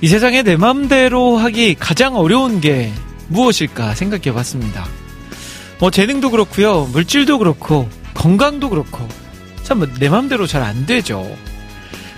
[0.00, 2.92] 이 세상에 내 맘대로 하기 가장 어려운 게
[3.28, 4.86] 무엇일까 생각해 봤습니다.
[5.80, 6.84] 뭐 재능도 그렇고요.
[6.92, 9.06] 물질도 그렇고 건강도 그렇고
[9.62, 11.26] 참 내 맘대로 잘 안 되죠.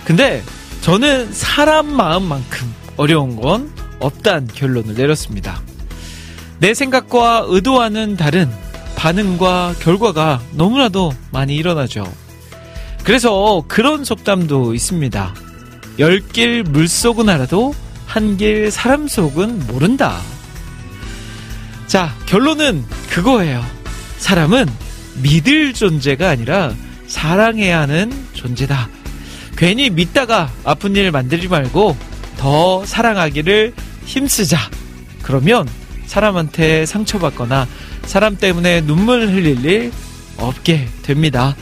[0.05, 0.41] 근데
[0.81, 5.61] 저는 사람 마음만큼 어려운 건 없단 결론을 내렸습니다.
[6.59, 8.49] 내 생각과 의도와는 다른
[8.95, 12.11] 반응과 결과가 너무나도 많이 일어나죠.
[13.03, 15.33] 그래서 그런 속담도 있습니다.
[15.99, 17.73] 열길 물속은 알아도
[18.05, 20.19] 한길 사람 속은 모른다.
[21.87, 23.65] 자, 결론은 그거예요.
[24.17, 24.67] 사람은
[25.21, 26.73] 믿을 존재가 아니라
[27.07, 28.89] 사랑해야 하는 존재다.
[29.57, 31.97] 괜히 믿다가 아픈 일 만들지 말고
[32.37, 33.73] 더 사랑하기를
[34.05, 34.57] 힘쓰자.
[35.21, 35.67] 그러면
[36.05, 37.67] 사람한테 상처받거나
[38.03, 39.91] 사람 때문에 눈물 흘릴 일
[40.37, 41.55] 없게 됩니다.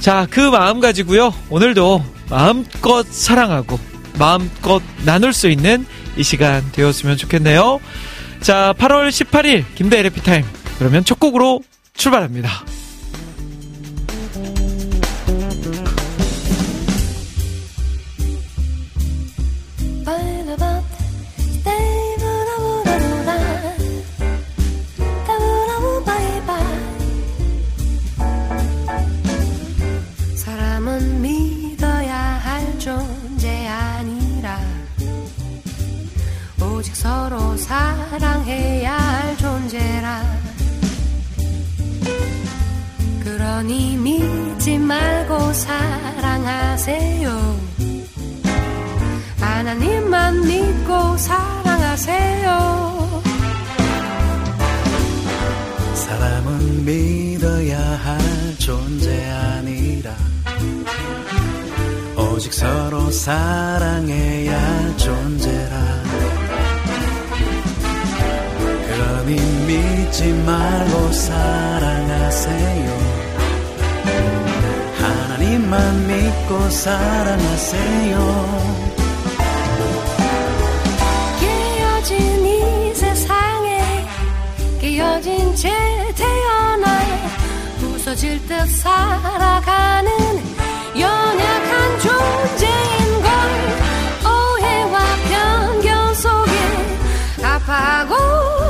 [0.00, 1.32] 자, 그 마음 가지고요.
[1.48, 3.78] 오늘도 마음껏 사랑하고
[4.18, 5.86] 마음껏 나눌 수 있는
[6.16, 7.80] 이 시간 되었으면 좋겠네요.
[8.40, 10.44] 자, 8월 18일 김대 LP타임.
[10.78, 11.62] 그러면 첫 곡으로
[11.96, 12.50] 출발합니다.
[36.84, 40.22] 오직 서로 사랑해야 할 존재라.
[43.22, 47.60] 그러니 믿지 말고 사랑하세요.
[49.40, 53.22] 하나님만 믿고 사랑하세요.
[55.94, 60.14] 사람은 믿어야 할 존재 아니라.
[62.14, 65.63] 오직 서로 사랑해야 할 존재
[69.66, 72.88] 믿지 말고 사랑하세요.
[75.00, 78.14] 하나님만 믿고 사랑하세요.
[81.40, 84.06] 깨어진 이 세상에
[84.80, 85.70] 깨어진 채
[86.14, 87.00] 태어나
[87.80, 90.10] 부서질 듯 살아가는
[90.98, 93.30] 연약한 존재인 걸
[94.30, 94.98] 오해와
[95.30, 96.52] 편견 속에
[97.42, 98.63] 아파하고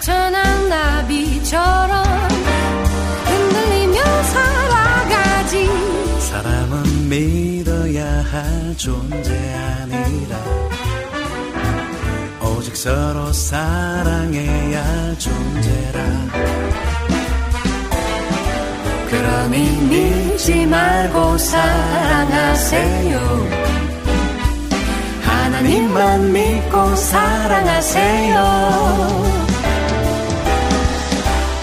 [0.00, 2.04] 상처난 나비처럼
[3.26, 5.68] 흔들리며 살아가지.
[6.20, 10.38] 사람은 믿어야 할 존재 아니라
[12.42, 16.00] 오직 서로 사랑해야 할 존재라.
[19.10, 23.20] 그러니 믿지 말고 사랑하세요.
[25.26, 28.40] 하나님만 믿고 사랑하세요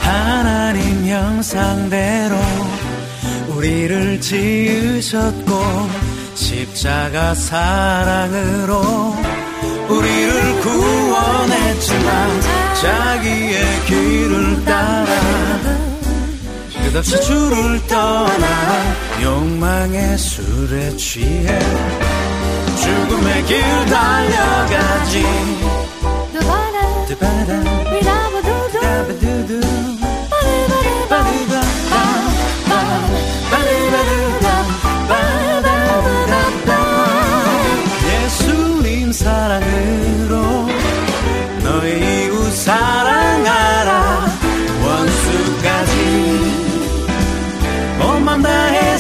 [0.08, 2.38] 하나님 형상대로
[3.50, 5.52] 우리를 지으셨고
[6.34, 9.16] 십자가 사랑으로
[9.90, 12.42] 우리를 구원했지만
[12.82, 15.08] 자기의 길을 따라
[16.86, 18.48] 끝없이 주를 떠나
[19.22, 21.60] 욕망의 술에 취해
[22.82, 25.26] 죽음의 길 달려가지.
[27.08, 27.64] 드바라
[28.04, 29.97] 다바두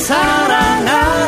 [0.07, 1.27] 사랑하라.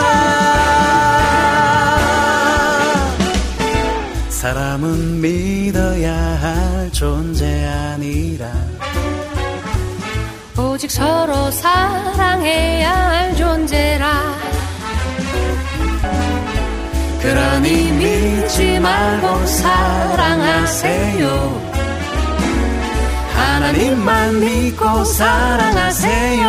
[4.29, 8.49] 사람 사람은 믿어야 할 존재 아니라.
[10.57, 14.39] 오직 서로 사랑해야 할 존재라.
[17.21, 21.27] 그러니 믿지 말고 사랑하세요.
[23.35, 26.39] 하나님만 믿고 사랑하세요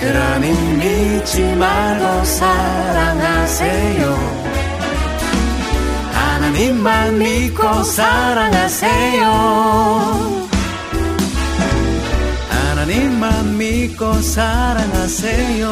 [0.00, 4.02] 그러니 믿지 말고 사랑하세요.
[6.12, 9.24] 하나님만 믿고 사랑하세요.
[12.48, 15.68] 하나님만 믿고 사랑하세요.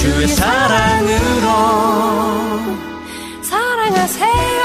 [0.00, 1.48] 주의 사랑으로
[3.42, 4.62] 사랑하세요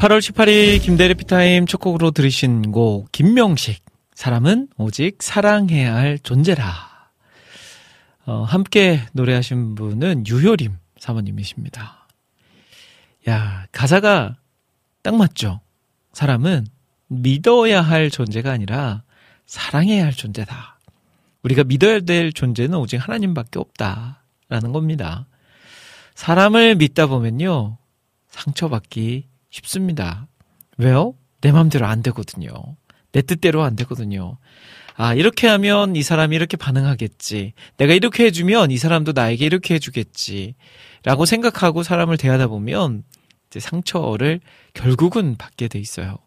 [0.00, 3.84] (8월 18일) 김대리 피타임 첫 곡으로 들으신 곡 김명식
[4.14, 6.64] 사람은 오직 사랑해야 할 존재라
[8.24, 12.08] 어, 함께 노래하신 분은 유효림 사모님이십니다.
[13.28, 14.36] 야, 가사가
[15.02, 15.60] 딱 맞죠?
[16.12, 16.66] 사람은
[17.10, 19.02] 믿어야 할 존재가 아니라
[19.44, 20.78] 사랑해야 할 존재다.
[21.42, 24.22] 우리가 믿어야 될 존재는 오직 하나님밖에 없다.
[24.48, 25.26] 라는 겁니다.
[26.14, 27.78] 사람을 믿다 보면요.
[28.28, 30.28] 상처받기 쉽습니다.
[30.76, 31.14] 왜요?
[31.40, 32.52] 내 맘대로 안 되거든요.
[33.12, 34.38] 내 뜻대로 안 되거든요.
[34.96, 37.54] 아, 이렇게 하면 이 사람이 이렇게 반응하겠지.
[37.76, 40.54] 내가 이렇게 해주면 이 사람도 나에게 이렇게 해주겠지.
[41.02, 43.02] 라고 생각하고 사람을 대하다 보면
[43.48, 44.40] 이제 상처를
[44.74, 46.18] 결국은 받게 돼 있어요.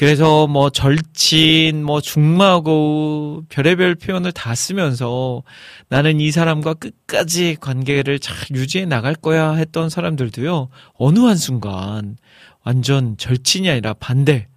[0.00, 5.42] 그래서 뭐 절친, 뭐 중마고 별의별 표현을 다 쓰면서
[5.90, 10.70] 나는 이 사람과 끝까지 관계를 잘 유지해 나갈 거야 했던 사람들도요.
[10.94, 12.16] 어느 한순간
[12.62, 14.48] 완전 절친이 아니라 반대.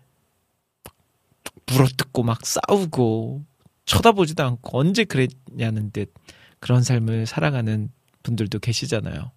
[1.66, 3.44] 물어뜯고 막 싸우고
[3.84, 6.14] 쳐다보지도 않고 언제 그랬냐는 듯
[6.62, 7.90] 그런 삶을 살아가는
[8.24, 9.34] 분들도 계시잖아요.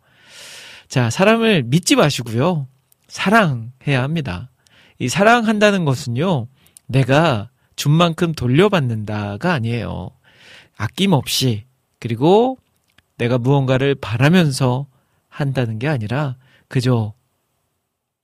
[0.86, 2.68] 자, 사람을 믿지 마시고요.
[3.08, 4.50] 사랑해야 합니다.
[4.98, 6.48] 이 사랑한다는 것은요,
[6.86, 10.10] 내가 준 만큼 돌려받는다가 아니에요.
[10.76, 11.64] 아낌없이,
[11.98, 12.58] 그리고
[13.18, 14.86] 내가 무언가를 바라면서
[15.28, 16.36] 한다는 게 아니라,
[16.68, 17.14] 그저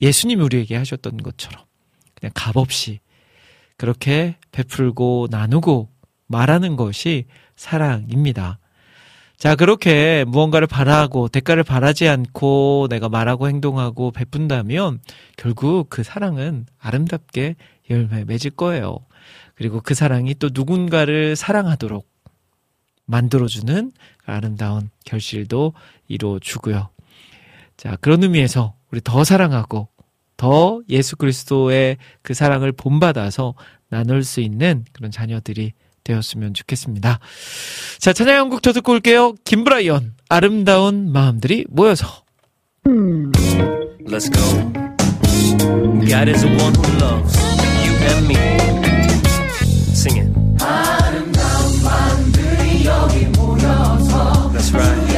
[0.00, 1.62] 예수님이 우리에게 하셨던 것처럼,
[2.14, 3.00] 그냥 값없이,
[3.76, 5.90] 그렇게 베풀고 나누고
[6.26, 7.26] 말하는 것이
[7.56, 8.58] 사랑입니다.
[9.42, 15.00] 자, 그렇게 무언가를 바라고 대가를 바라지 않고 내가 말하고 행동하고 베푼다면
[15.36, 17.56] 결국 그 사랑은 아름답게
[17.90, 18.98] 열매 맺을 거예요.
[19.56, 22.08] 그리고 그 사랑이 또 누군가를 사랑하도록
[23.06, 23.90] 만들어주는
[24.24, 25.72] 아름다운 결실도
[26.06, 26.90] 이루어주고요.
[27.76, 29.88] 자, 그런 의미에서 우리 더 사랑하고
[30.36, 33.54] 더 예수 그리스도의 그 사랑을 본받아서
[33.88, 35.72] 나눌 수 있는 그런 자녀들이
[36.04, 37.18] 되었으면 좋겠습니다.
[37.98, 39.34] 자, 찬양한곡 더 듣고 올게요.
[39.44, 42.22] 김브라이언, 아름다운 마음들이 모여서.
[44.06, 44.42] Let's go.
[46.04, 47.36] God is the one who loves
[47.84, 48.36] you and me.
[49.94, 50.32] Sing it.
[50.62, 55.11] 아름다운 마음들이 여기 모여서 That's right.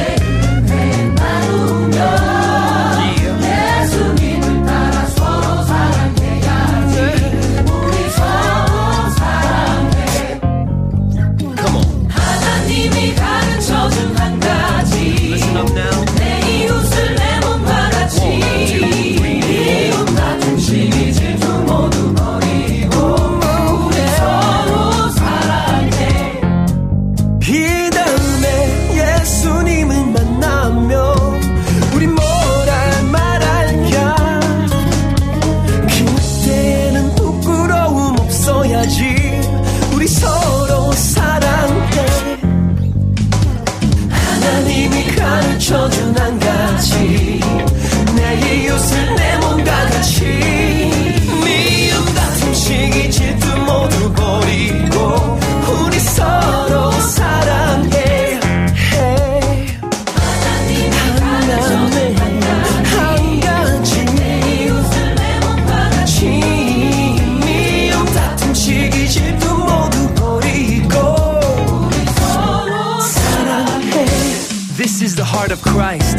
[75.45, 76.14] heart of Christ.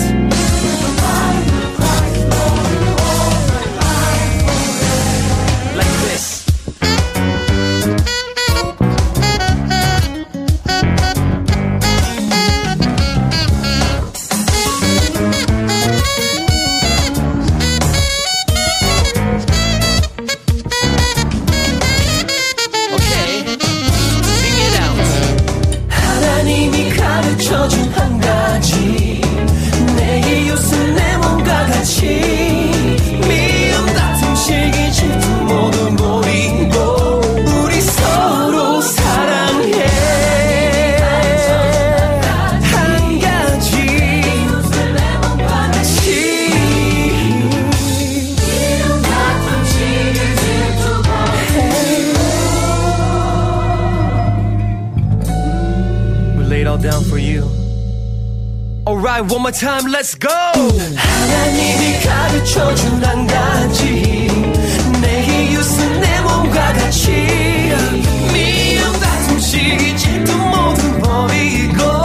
[59.17, 60.29] Alright, one more time, let's go!
[60.29, 64.29] 하나님이 가르쳐 준 한 가지.
[65.01, 67.11] 내 이웃은 내 몸과 같이.
[68.35, 71.96] 미움 다툼 시기 질투 모두 버리고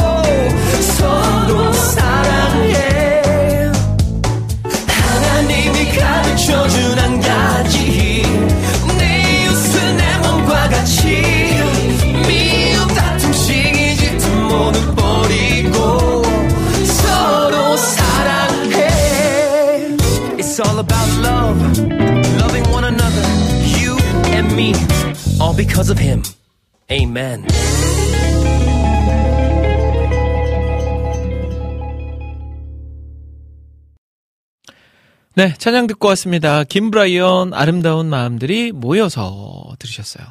[35.34, 36.66] 네, 찬양 듣고 왔습니다.
[36.66, 40.26] 김브라이언 아름다운 마음들이 모여서 들으셨어요.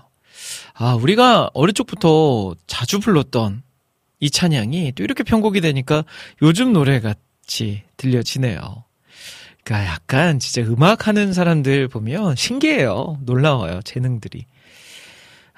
[0.74, 3.62] 아, 우리가 어릴 적부터 자주 불렀던
[4.18, 6.04] 이 찬양이 또 이렇게 편곡이 되니까
[6.42, 8.84] 요즘 노래 같이 들려지네요.
[9.64, 13.16] 그러니까 약간 진짜 음악 하는 사람들 보면 신기해요.
[13.24, 13.80] 놀라워요.
[13.82, 14.44] 재능들이.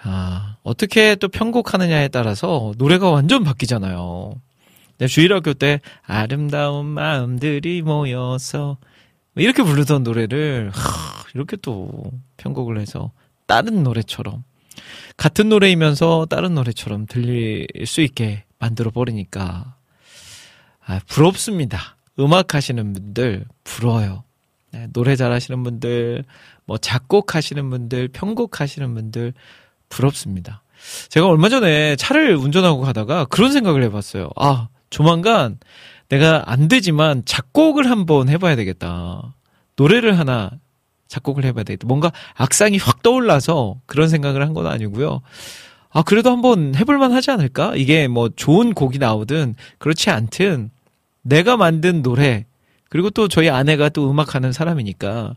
[0.05, 4.35] 아, 어떻게 또 편곡하느냐에 따라서 노래가 완전 바뀌잖아요.
[4.99, 8.77] 내 주일학교 때 아름다운 마음들이 모여서
[9.37, 11.91] 이렇게 부르던 노래를 하, 이렇게 또
[12.37, 13.13] 편곡을 해서
[13.47, 14.45] 다른 노래처럼
[15.17, 19.77] 같은 노래이면서 다른 노래처럼 들릴 수 있게 만들어 버리니까
[20.85, 21.97] 아, 부럽습니다.
[22.19, 24.25] 음악 하시는 분들 부러워요.
[24.73, 26.25] 네, 노래 잘하시는 분들,
[26.65, 29.35] 뭐 작곡하시는 분들, 편곡하시는 분들
[29.89, 30.63] 부럽습니다.
[31.09, 34.31] 제가 얼마 전에 차를 운전하고 가다가 그런 생각을 해봤어요.
[34.37, 35.59] 아, 조만간
[36.13, 39.35] 내가 안 되지만 작곡을 한번 해봐야 되겠다.
[39.77, 40.51] 노래를 하나
[41.09, 41.87] 작곡을 해봐야 되겠다.
[41.87, 45.23] 뭔가 악상이 확 떠올라서 그런 생각을 한 건 아니고요.
[45.91, 47.77] 아, 그래도 한번 해볼만 하지 않을까?
[47.77, 50.71] 이게 뭐 좋은 곡이 나오든 그렇지 않든
[51.23, 52.45] 내가 만든 노래,
[52.91, 55.35] 그리고 또 저희 아내가 또 음악하는 사람이니까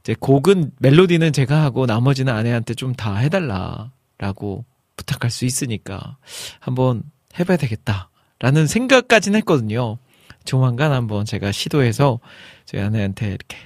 [0.00, 4.64] 이제 곡은 멜로디는 제가 하고 나머지는 아내한테 좀 다 해달라라고
[4.96, 6.16] 부탁할 수 있으니까
[6.58, 7.02] 한번
[7.38, 9.98] 해봐야 되겠다라는 생각까지는 했거든요.
[10.46, 12.20] 조만간 한번 제가 시도해서
[12.64, 13.58] 저희 아내한테 이렇게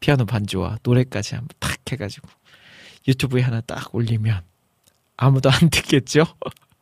[0.00, 2.28] 피아노 반주와 노래까지 한번 탁 해가지고
[3.08, 4.42] 유튜브에 하나 딱 올리면
[5.16, 6.24] 아무도 안 듣겠죠?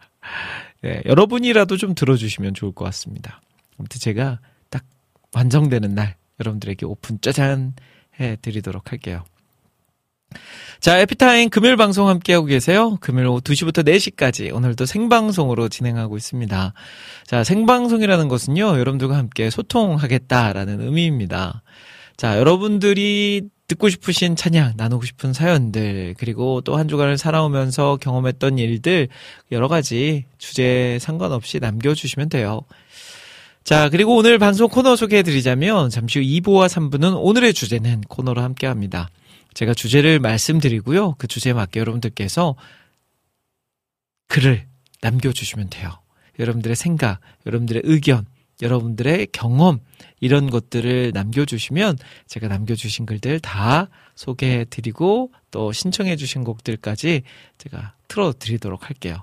[0.82, 3.40] 네, 여러분이라도 좀 들어주시면 좋을 것 같습니다.
[3.78, 4.40] 아무튼 제가
[4.70, 4.84] 딱
[5.32, 7.74] 완성되는 날 여러분들에게 오픈 짜잔
[8.18, 9.24] 해드리도록 할게요.
[10.82, 12.96] 자, 에피타임 금요일 방송 함께하고 계세요.
[13.00, 16.72] 금요일 오후 2시부터 4시까지 오늘도 생방송으로 진행하고 있습니다.
[17.24, 21.62] 자, 생방송이라는 것은요, 여러분들과 함께 소통하겠다라는 의미입니다.
[22.16, 29.06] 자, 여러분들이 듣고 싶으신 찬양, 나누고 싶은 사연들, 그리고 또 한 주간을 살아오면서 경험했던 일들,
[29.52, 32.62] 여러 가지 주제 상관없이 남겨주시면 돼요.
[33.62, 38.66] 자, 그리고 오늘 방송 코너 소개해 드리자면, 잠시 후 2부와 3부는 오늘의 주제는 코너로 함께
[38.66, 39.08] 합니다.
[39.54, 41.14] 제가 주제를 말씀드리고요.
[41.18, 42.56] 그 주제에 맞게 여러분들께서
[44.28, 44.66] 글을
[45.02, 45.98] 남겨주시면 돼요.
[46.38, 48.26] 여러분들의 생각, 여러분들의 의견,
[48.62, 49.80] 여러분들의 경험,
[50.20, 57.22] 이런 것들을 남겨주시면 제가 남겨주신 글들 다 소개해드리고 또 신청해주신 곡들까지
[57.58, 59.22] 제가 틀어드리도록 할게요.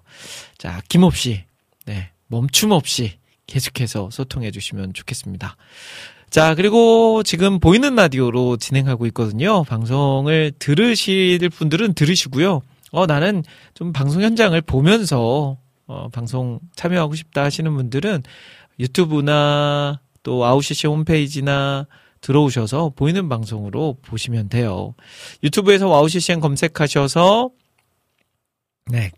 [0.57, 1.45] 자, 김없이,
[1.85, 3.17] 네, 멈춤 없이
[3.47, 5.55] 계속해서 소통해주시면 좋겠습니다.
[6.29, 9.63] 자, 그리고 지금 보이는 라디오로 진행하고 있거든요.
[9.63, 12.61] 방송을 들으실 분들은 들으시고요.
[12.91, 13.43] 어, 나는
[13.73, 15.57] 좀 방송 현장을 보면서,
[15.87, 18.23] 어, 방송 참여하고 싶다 하시는 분들은
[18.79, 21.87] 유튜브나 또 아웃CC 홈페이지나
[22.21, 24.93] 들어오셔서 보이는 방송으로 보시면 돼요.
[25.43, 27.49] 유튜브에서 와우CCN 검색하셔서,
[28.91, 29.11] 네,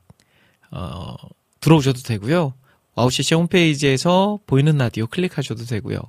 [0.72, 1.16] 어,
[1.60, 2.54] 들어오셔도 되고요.
[2.96, 6.00] 와우CCM 홈페이지에서 보이는 라디오 클릭하셔도 되고요.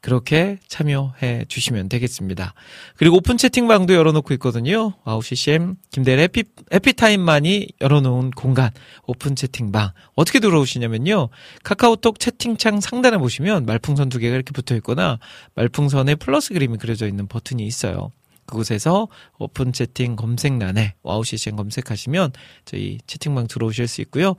[0.00, 2.54] 그렇게 참여해 주시면 되겠습니다.
[2.96, 4.94] 그리고 오픈 채팅방도 열어놓고 있거든요.
[5.04, 8.70] 와우 CCM 김대일의 해피, 해피타임만이 열어놓은 공간
[9.06, 11.28] 오픈 채팅방 어떻게 들어오시냐면요.
[11.64, 15.18] 카카오톡 채팅창 상단에 보시면 말풍선 두 개가 이렇게 붙어 있거나
[15.54, 18.10] 말풍선에 플러스 그림이 그려져 있는 버튼이 있어요.
[18.46, 22.32] 그곳에서 오픈 채팅 검색란에 와우 CCM 검색하시면
[22.64, 24.34] 저희 채팅방 들어오실 수 있고요.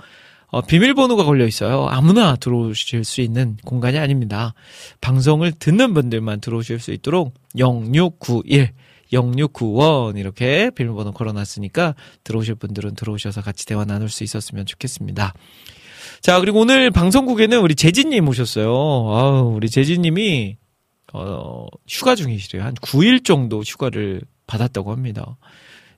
[0.50, 1.88] 어, 비밀번호가 걸려 있어요.
[1.90, 4.54] 아무나 들어오실 수 있는 공간이 아닙니다.
[5.02, 8.72] 방송을 듣는 분들만 들어오실 수 있도록 0691
[9.12, 15.34] 0691 이렇게 비밀번호 걸어놨으니까 들어오실 분들은 들어오셔서 같이 대화 나눌 수 있었으면 좋겠습니다.
[16.22, 18.70] 자, 그리고 오늘 방송국에는 우리 재진님 오셨어요.
[18.70, 20.58] 아우, 우리 재진님이,
[21.14, 22.64] 어, 휴가 중이시래요.
[22.64, 25.38] 한 9일 정도 휴가를 받았다고 합니다.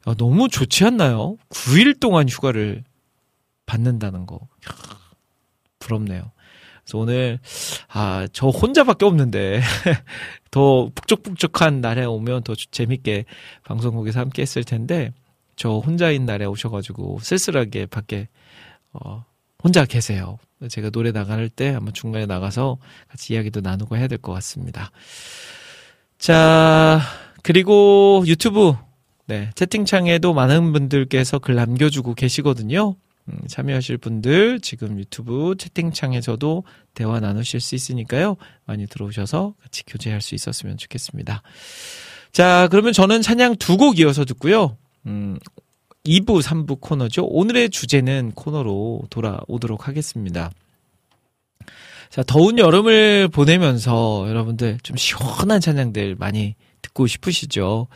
[0.07, 1.37] 야, 너무 좋지 않나요?
[1.49, 2.83] 9일 동안 휴가를
[3.69, 4.39] 받는다는 거.
[5.79, 6.31] 부럽네요.
[6.83, 7.39] 그래서 오늘
[7.87, 9.61] 아 저 혼자밖에 없는데
[10.51, 13.25] 더 북적북적한 날에 오면 더 재밌게
[13.63, 15.11] 방송국에서 함께 했을 텐데
[15.55, 18.27] 저 혼자인 날에 오셔가지고 쓸쓸하게 밖에
[18.93, 19.23] 어
[19.63, 20.37] 혼자 계세요.
[20.69, 24.91] 제가 노래 나갈 때 한번 중간에 나가서 같이 이야기도 나누고 해야 될 것 같습니다.
[26.17, 26.99] 자,
[27.43, 28.73] 그리고 유튜브,
[29.25, 32.95] 네, 채팅창에도 많은 분들께서 글 남겨주고 계시거든요.
[33.29, 38.37] 음, 참여하실 분들 지금 유튜브 채팅창에서도 대화 나누실 수 있으니까요.
[38.65, 41.41] 많이 들어오셔서 같이 교제할 수 있었으면 좋겠습니다.
[42.31, 44.77] 자, 그러면 저는 찬양 두 곡 이어서 듣고요.
[45.05, 45.37] 음,
[46.05, 47.25] 2부, 3부 코너죠.
[47.25, 50.51] 오늘의 주제는 코너로 돌아오도록 하겠습니다.
[52.09, 57.87] 자, 더운 여름을 보내면서 여러분들 좀 시원한 찬양들 많이 듣고 싶으시죠?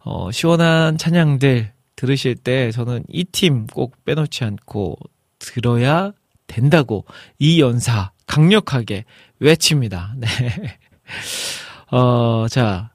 [0.00, 4.96] 어, 시원한 찬양들 들으실 때 저는 이 팀 꼭 빼놓지 않고
[5.40, 6.12] 들어야
[6.46, 7.04] 된다고
[7.40, 9.04] 이 연사 강력하게
[9.40, 10.14] 외칩니다.
[10.18, 10.28] 네.
[11.90, 12.90] 어, 자,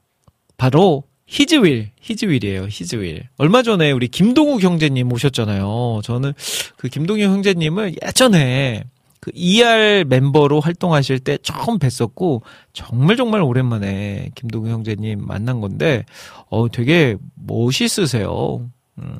[0.56, 3.28] 바로 히즈윌, 히즈윌이에요, 히즈윌.
[3.36, 6.00] 얼마 전에 우리 김동욱 형제님 오셨잖아요.
[6.04, 6.32] 저는
[6.76, 8.84] 그 김동욱 형제님을 예전에
[9.20, 16.04] 그 ER 멤버로 활동하실 때 처음 뵀었고, 정말 정말 오랜만에 김동욱 형제님 만난 건데,
[16.50, 18.68] 어, 되게 멋있으세요.
[18.98, 19.18] 음.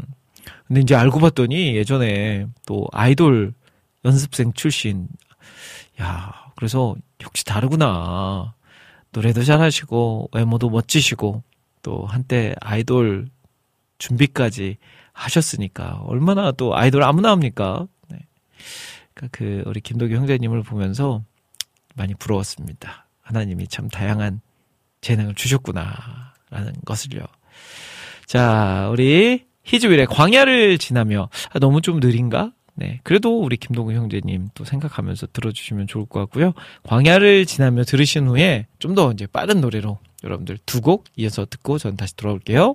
[0.67, 3.55] 근데 이제 알고 봤더니 예전에 또 아이돌
[4.05, 5.09] 연습생 출신.
[6.01, 8.55] 야, 그래서 역시 다르구나.
[9.13, 11.43] 노래도 잘하시고, 외모도 멋지시고,
[11.83, 13.29] 또 한때 아이돌
[13.99, 14.77] 준비까지
[15.13, 17.87] 하셨으니까 얼마나 또 아이돌 아무나 합니까?
[18.09, 18.19] 네.
[19.15, 21.23] 그러니까 그 우리 김도규 형제님을 보면서
[21.95, 23.07] 많이 부러웠습니다.
[23.23, 24.41] 하나님이 참 다양한
[25.01, 27.21] 재능을 주셨구나라는 것을요.
[28.27, 32.53] 자, 우리 히즈윌의 광야를 지나며 아, 너무 좀 느린가?
[32.77, 33.01] 네.
[33.05, 36.55] 그래도 우리 김동우 형제님 또 생각하면서 들어주시면 좋을 것 같고요.
[36.83, 41.97] 광야를 지나며 들으신 후에 좀 더 이제 빠른 노래로 여러분들 두 곡 이어서 듣고 저는
[41.97, 42.75] 다시 돌아올게요.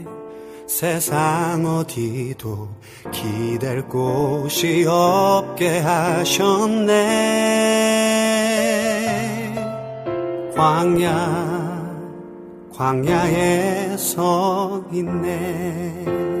[0.71, 2.69] 세상 어디도
[3.11, 6.93] 기댈 곳이 없게 하셨네.
[10.55, 11.91] 광야
[12.73, 16.40] 광야에 서 있네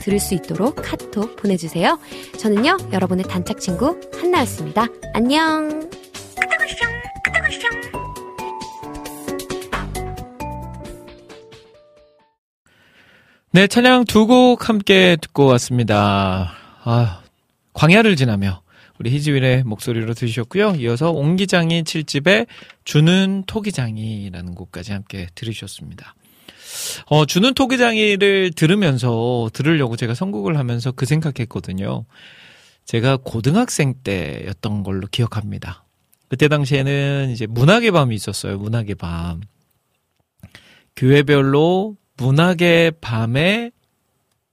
[0.00, 1.98] 들을 수 있도록 카톡 보내주세요.
[2.38, 4.86] 저는요, 여러분의 단짝 친구 한나였습니다.
[5.14, 5.88] 안녕!
[13.52, 16.52] 네, 찬양 두 곡 함께 듣고 왔습니다.
[16.84, 17.22] 아,
[17.72, 18.60] 광야를 지나며
[18.98, 20.74] 우리 희지윈의 목소리로 들으셨고요.
[20.76, 22.46] 이어서 옹기장이 7집에
[22.84, 26.14] 주는 토기장이라는 곡까지 함께 들으셨습니다.
[27.06, 32.04] 어, 주는 토기장이를 들으면서 들으려고 제가 선곡을 하면서 그 생각했거든요.
[32.84, 35.84] 제가 고등학생 때였던 걸로 기억합니다.
[36.28, 38.58] 그때 당시에는 이제 문학의 밤이 있었어요.
[38.58, 39.40] 문학의 밤.
[40.96, 43.70] 교회별로 문학의 밤에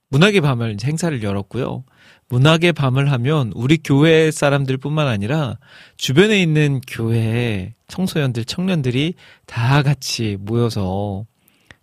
[0.10, 1.86] 문학의 밤을 행사를 열었고요.
[2.30, 5.58] 문학의 밤을 하면 우리 교회 사람들뿐만 아니라
[5.98, 9.16] 주변에 있는 교회 청소년들, 청년들이
[9.46, 11.26] 다 같이 모여서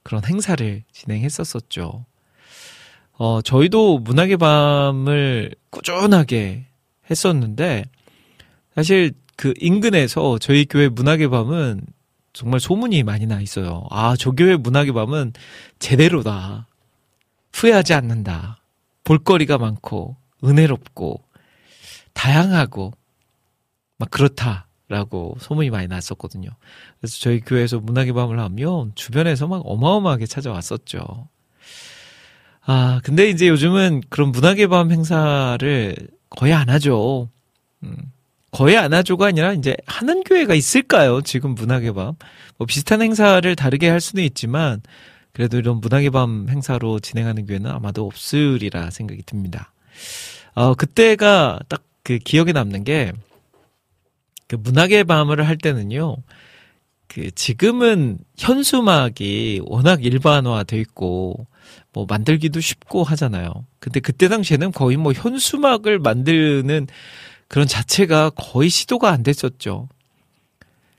[0.03, 2.07] 그런 행사를 진행했었었죠.
[3.13, 6.67] 어, 저희도 문학의 밤을 꾸준하게
[7.11, 7.85] 했었는데,
[8.75, 11.83] 사실 그 인근에서 저희 교회 문학의 밤은
[12.33, 13.87] 정말 소문이 많이 나 있어요.
[13.91, 15.33] 아, 저 교회 문학의 밤은
[15.79, 16.67] 제대로다.
[17.53, 18.63] 후회하지 않는다.
[19.05, 21.23] 볼거리가 많고, 은혜롭고,
[22.13, 22.93] 다양하고,
[23.99, 24.67] 막 그렇다.
[24.91, 26.51] 라고 소문이 많이 났었거든요.
[26.99, 31.29] 그래서 저희 교회에서 문학의 밤을 하면 주변에서 막 어마어마하게 찾아왔었죠.
[32.67, 35.97] 아, 근데 이제 요즘은 그런 문학의 밤 행사를
[36.29, 37.31] 거의 안 하죠.
[37.85, 37.97] 음,
[38.51, 41.23] 거의 안 하죠가 아니라 이제 하는 교회가 있을까요?
[41.23, 42.15] 지금 문학의 밤.
[42.59, 44.83] 뭐 비슷한 행사를 다르게 할 수는 있지만
[45.33, 49.73] 그래도 이런 문학의 밤 행사로 진행하는 교회는 아마도 없으리라 생각이 듭니다.
[50.55, 53.13] 어, 그때가 딱 그 기억에 남는 게
[54.51, 56.17] 그 문학의 밤을 할 때는요.
[57.07, 61.47] 그 지금은 현수막이 워낙 일반화돼 있고
[61.93, 63.53] 뭐 만들기도 쉽고 하잖아요.
[63.79, 66.89] 근데 그때 당시에는 거의 뭐 현수막을 만드는
[67.47, 69.89] 그런 자체가 거의 시도가 안 됐었죠.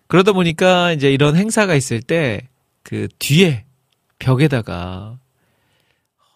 [0.07, 2.51] 그러다 보니까 이제 이런 행사가 있을 때
[2.83, 3.65] 그 뒤에
[4.19, 5.19] 벽에다가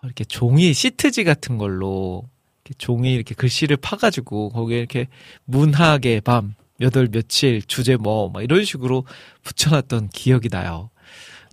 [0.03, 2.29] 이렇게 종이 시트지 같은 걸로
[2.63, 5.07] 이렇게 종이 이렇게 글씨를 파가지고 거기에 이렇게
[5.45, 9.05] 문학의 밤 몇월 며칠 주제 뭐, 막 이런 식으로
[9.43, 10.89] 붙여놨던 기억이 나요.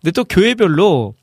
[0.00, 1.14] 근데 또 교회별로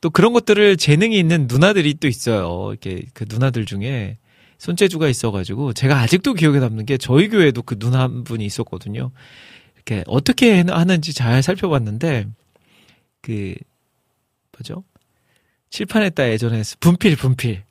[0.00, 2.68] 또 그런 것들을 재능이 있는 누나들이 또 있어요.
[2.70, 4.18] 이렇게 그 누나들 중에
[4.58, 9.10] 손재주가 있어가지고 제가 아직도 기억에 남는 게 저희 교회에도 그 누나 한 분이 있었거든요.
[9.74, 12.26] 이렇게 어떻게 하는지 잘 살펴봤는데
[13.20, 13.54] 그
[14.52, 14.84] 뭐죠?
[15.70, 17.62] 칠판에다 예전에 분필 분필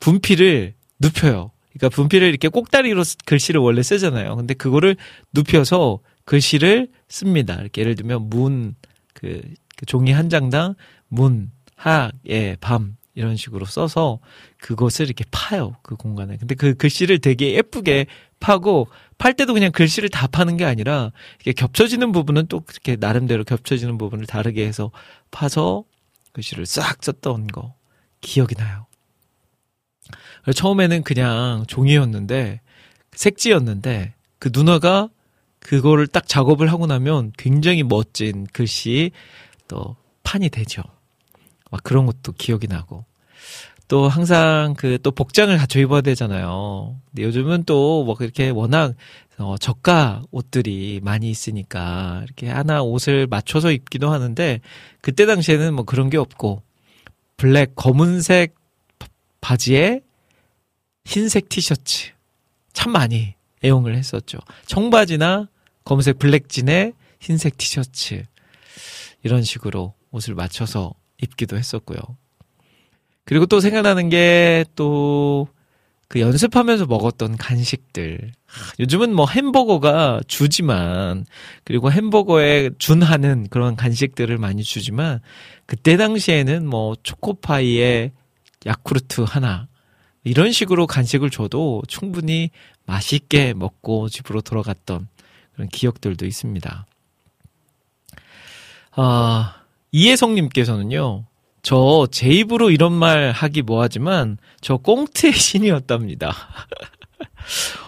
[0.00, 1.50] 분필을 눕혀요.
[1.78, 4.36] 그러니까 분필을 이렇게 꼭다리로 글씨를 원래 쓰잖아요.
[4.36, 4.96] 근데 그거를
[5.32, 7.54] 눕혀서 글씨를 씁니다.
[7.60, 8.74] 이렇게 예를 들면 문,
[9.14, 9.40] 그,
[9.76, 10.74] 그 종이 한 장당
[11.08, 14.18] 문, 학, 예, 밤 이런 식으로 써서
[14.60, 15.74] 그것을 이렇게 파요.
[15.82, 16.36] 그 공간에.
[16.36, 18.06] 근데 그 글씨를 되게 예쁘게
[18.40, 21.10] 파고 팔 때도 그냥 글씨를 다 파는 게 아니라
[21.40, 24.90] 이게 겹쳐지는 부분은 또 그렇게 나름대로 겹쳐지는 부분을 다르게 해서
[25.30, 25.84] 파서
[26.32, 27.74] 글씨를 싹 썼던 거
[28.20, 28.87] 기억이 나요.
[30.54, 32.60] 처음에는 그냥 종이였는데
[33.12, 35.08] 색지였는데 그 누나가
[35.60, 39.10] 그거를 딱 작업을 하고 나면 굉장히 멋진 글씨
[39.66, 40.82] 또 판이 되죠.
[41.70, 43.04] 막 그런 것도 기억이 나고
[43.88, 46.96] 또 항상 그 또 복장을 갖춰 입어야 되잖아요.
[47.10, 48.94] 근데 요즘은 또뭐 그렇게 워낙
[49.38, 54.60] 어 저가 옷들이 많이 있으니까 이렇게 하나 옷을 맞춰서 입기도 하는데
[55.00, 56.62] 그때 당시에는 뭐 그런 게 없고
[57.36, 58.54] 블랙 검은색
[59.40, 60.00] 바지에
[61.08, 62.12] 흰색 티셔츠
[62.72, 64.38] 참 많이 애용을 했었죠.
[64.66, 65.48] 청바지나
[65.84, 68.24] 검은색 블랙진에 흰색 티셔츠
[69.22, 71.98] 이런 식으로 옷을 맞춰서 입기도 했었고요.
[73.24, 75.48] 그리고 또 생각나는 게 또
[76.08, 78.32] 그 연습하면서 먹었던 간식들.
[78.80, 81.26] 요즘은 뭐 햄버거가 주지만
[81.64, 85.20] 그리고 햄버거에 준하는 그런 간식들을 많이 주지만
[85.66, 88.12] 그때 당시에는 뭐 초코파이에
[88.64, 89.67] 야쿠르트 하나
[90.28, 92.50] 이런 식으로 간식을 줘도 충분히
[92.86, 95.08] 맛있게 먹고 집으로 돌아갔던
[95.54, 96.86] 그런 기억들도 있습니다.
[98.92, 99.54] 아,
[99.92, 101.24] 이혜성님께서는요,
[101.62, 106.34] 저 제 입으로 이런 말 하기 뭐하지만 저 꽁트의 신이었답니다.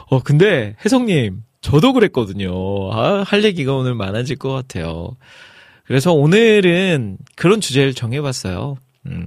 [0.08, 2.92] 어, 근데 혜성님, 저도 그랬거든요.
[2.92, 5.16] 아, 할 얘기가 오늘 많아질 것 같아요.
[5.84, 8.76] 그래서 오늘은 그런 주제를 정해봤어요.
[9.06, 9.26] 음,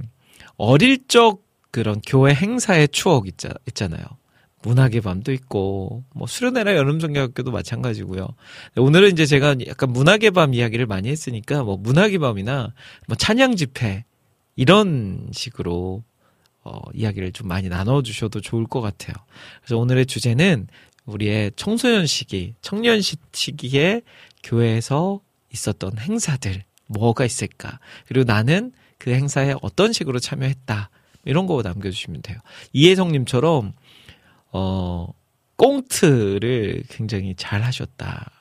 [0.58, 1.43] 어릴 적
[1.74, 4.06] 그런 교회 행사의 추억 있자, 있잖아요.
[4.62, 8.28] 문학의 밤도 있고 뭐 수련회나 여름성경학교도 마찬가지고요.
[8.78, 12.74] 오늘은 이제 제가 약간 문학의 밤 이야기를 많이 했으니까 뭐 문학의 밤이나
[13.08, 14.06] 뭐 찬양 집회
[14.56, 16.04] 이런 식으로
[16.64, 19.16] 어, 이야기를 좀 많이 나눠 주셔도 좋을 것 같아요.
[19.62, 20.68] 그래서 오늘의 주제는
[21.08, 24.04] 우리의 청소년 시기, 청년 시기에
[24.44, 27.80] 교회에서 있었던 행사들 뭐가 있을까?
[28.08, 30.92] 그리고 나는 그 행사에 어떤 식으로 참여했다.
[31.26, 32.38] 이런 거 남겨주시면 돼요.
[32.74, 33.74] 이혜성님처럼
[34.52, 35.08] 어,
[35.56, 38.32] 꽁트를 굉장히 잘 하셨다.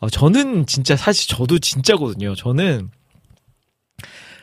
[0.00, 2.34] 어, 저는 진짜 사실 저도 진짜거든요.
[2.34, 2.90] 저는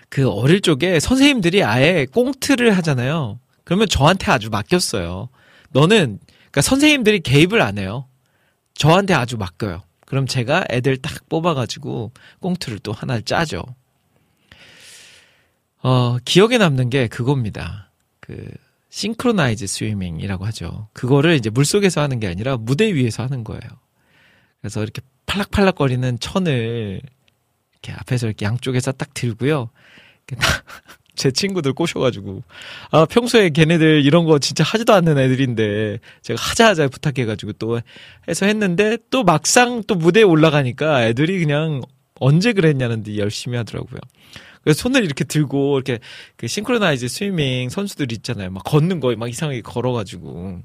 [0.10, 3.40] 그 어릴 적에 선생님들이 아예 꽁트를 하잖아요.
[3.64, 5.30] 그러면 저한테 아주 맡겼어요.
[5.72, 6.20] 너는
[6.56, 8.08] 그러니까 선생님들이 개입을 안 해요.
[8.76, 9.84] 저한테 아주 맡겨요.
[10.06, 13.64] 그럼 제가 애들 딱 뽑아가지고 꽁트를 또 하나 짜죠.
[15.88, 17.92] 어, 기억에 남는 게 그겁니다.
[18.20, 18.36] 그
[18.90, 20.88] 싱크로나이즈 스위밍이라고 하죠.
[20.94, 23.62] 그거를 이제 물속에서 하는 게 아니라 무대 위에서 하는 거예요.
[24.62, 27.02] 그래서 이렇게 팔락팔락거리는 천을
[27.74, 29.70] 이렇게 앞에서 이렇게 양쪽에서 딱 들고요.
[31.16, 32.42] 제 친구들 꼬셔가지고
[32.90, 37.80] 아 평소에 걔네들 이런 거 진짜 하지도 않는 애들인데 제가 하자 하자 부탁해가지고 또
[38.28, 41.82] 해서 했는데 또 막상 또 무대에 올라가니까 애들이 그냥
[42.20, 44.00] 언제 그랬냐는 데 열심히 하더라고요.
[44.66, 46.00] 그래서 손을 이렇게 들고 이렇게
[46.36, 48.50] 그 싱크로나이즈 스위밍 선수들 있잖아요.
[48.52, 50.62] 막 걷는 거 막 이상하게 걸어가지고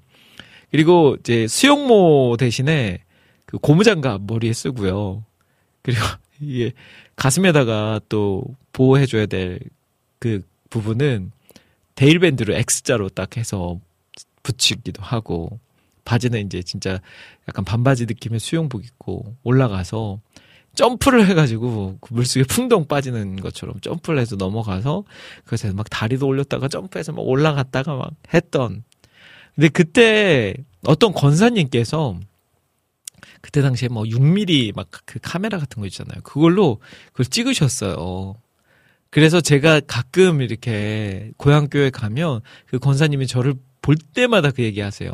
[0.73, 3.05] 그리고 이제 수영모 대신에
[3.47, 5.25] 그 고무장갑 머리에 쓰고요.
[5.83, 6.01] 그리고
[6.41, 6.73] 이게
[7.17, 9.61] 가슴에다가 또 보호해줘야 될
[10.21, 11.33] 그 부분은
[11.97, 13.81] 데일밴드로 X자로 딱 해서
[14.43, 15.59] 붙이기도 하고
[16.05, 17.01] 바지는 이제 진짜
[17.49, 20.21] 약간 반바지 느낌의 수영복 입고 올라가서
[20.75, 25.05] 점프를 해가지고 그 물속에 풍덩 빠지는 것처럼 점프를 해서 넘어가서
[25.45, 28.85] 그래서 막 다리도 올렸다가 점프해서 막 올라갔다가 막 했던.
[29.55, 30.55] 근데 그때
[30.87, 32.19] 어떤 권사님께서
[33.43, 36.21] 그때 당시에 뭐 6mm 막 그 카메라 같은 거 있잖아요.
[36.23, 38.35] 그걸로 그걸 찍으셨어요.
[39.11, 45.11] 그래서 제가 가끔 이렇게 고향교회 가면 그 권사님이 저를 볼 때마다 그 얘기 하세요.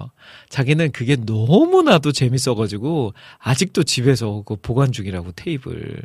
[0.49, 6.03] 자기는 그게 너무나도 재밌어가지고, 아직도 집에서 그 보관 중이라고 테이블,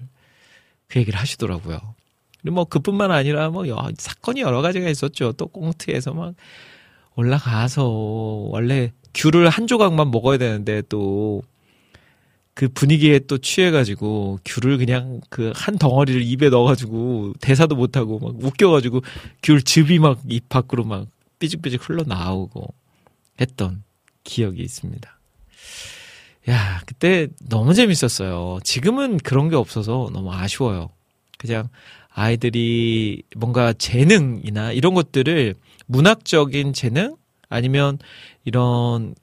[0.87, 1.79] 그 얘기를 하시더라고요.
[2.51, 3.65] 뭐 그뿐만 아니라 뭐,
[3.97, 5.33] 사건이 여러 가지가 있었죠.
[5.33, 6.35] 또 꽁트에서 막
[7.15, 11.41] 올라가서, 원래 귤을 한 조각만 먹어야 되는데 또,
[12.53, 19.01] 그 분위기에 또 취해가지고 귤을 그냥 그 한 덩어리를 입에 넣어가지고 대사도 못하고 막 웃겨가지고
[19.41, 21.07] 귤 즙이 막 입 밖으로 막
[21.41, 22.73] 삐죽삐죽 흘러나오고
[23.41, 23.83] 했던
[24.23, 25.19] 기억이 있습니다.
[26.49, 28.59] 야, 그때 너무 재밌었어요.
[28.63, 30.89] 지금은 그런 게 없어서 너무 아쉬워요.
[31.37, 31.69] 그냥
[32.09, 35.55] 아이들이 뭔가 재능이나 이런 것들을
[35.87, 37.15] 문학적인 재능
[37.49, 37.97] 아니면
[38.43, 39.15] 이런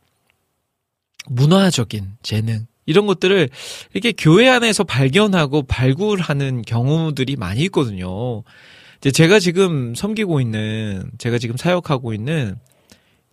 [1.26, 3.50] 문화적인 재능 이런 것들을
[3.92, 8.42] 이렇게 교회 안에서 발견하고 발굴하는 경우들이 많이 있거든요.
[8.98, 12.56] 이제 제가 지금 섬기고 있는, 제가 지금 사역하고 있는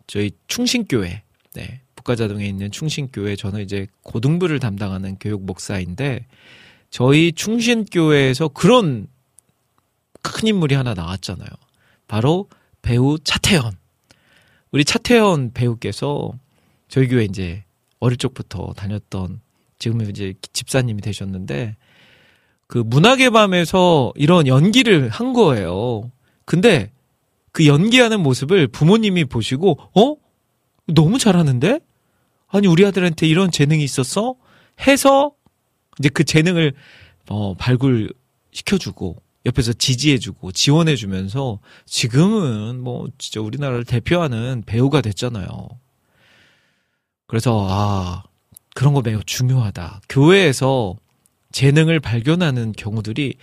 [0.08, 6.26] 저희 충신교회, 네, 북가자동에 있는 충신교회, 저는 이제 고등부를 담당하는 교육 목사인데,
[6.92, 9.08] 저희 충신교회에서 그런
[10.22, 11.50] 큰 인물이 하나 나왔잖아요.
[12.08, 12.50] 바로
[12.82, 13.74] 배우 차태현.
[14.72, 16.32] 우리 차태현 배우께서
[16.88, 17.64] 저희 교회 이제
[18.00, 19.42] 어릴 적부터 다녔던
[19.80, 21.76] 지금은 이제 집사님이 되셨는데
[22.68, 26.12] 그 문학의 밤에서 이런 연기를 한 거예요.
[26.46, 26.92] 근데
[27.52, 30.16] 그 연기하는 모습을 부모님이 보시고, 어?
[30.88, 31.80] 너무 잘하는데?
[32.48, 34.36] 아니, 우리 아들한테 이런 재능이 있었어?
[34.88, 35.32] 해서
[36.00, 36.74] 이제 그 재능을
[37.30, 38.14] 어, 발굴
[38.52, 45.48] 시켜주고, 옆에서 지지해주고, 지원해주면서 지금은 뭐 진짜 우리나라를 대표하는 배우가 됐잖아요.
[47.28, 48.24] 그래서, 아,
[48.76, 50.02] 그런 거 매우 중요하다.
[50.10, 50.96] 교회에서
[51.56, 53.36] 재능을 발견하는 경우들이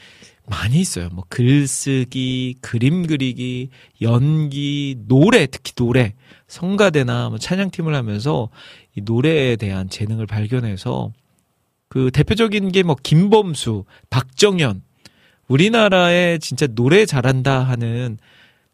[0.47, 1.09] 많이 있어요.
[1.13, 3.71] 뭐 글쓰기, 그림 그리기,
[4.03, 6.13] 연기, 노래, 특히 노래,
[6.47, 8.51] 성가대나 뭐 찬양팀을 하면서
[8.95, 11.11] 이 노래에 대한 재능을 발견해서
[11.89, 14.83] 그 대표적인 게 뭐 김범수, 박정현,
[15.49, 18.19] 우리나라에 진짜 노래 잘한다 하는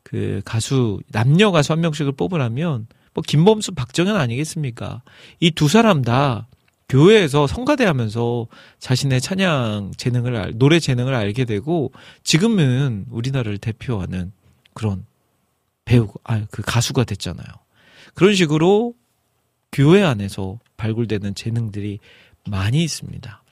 [0.03, 5.03] 그 가수 남녀 가수 한 명씩을 뽑으라면 뭐 김범수 박정현 아니겠습니까?
[5.39, 6.49] 이 두 사람 다
[6.89, 8.47] 교회에서 성가대 하면서
[8.79, 14.33] 자신의 찬양 재능을 알, 노래 재능을 알게 되고 지금은 우리나라를 대표하는
[14.73, 15.05] 그런
[15.85, 17.47] 배우 아그 가수가 됐잖아요.
[18.15, 18.95] 그런 식으로
[19.71, 21.99] 교회 안에서 발굴되는 재능들이
[22.47, 23.43] 많이 있습니다.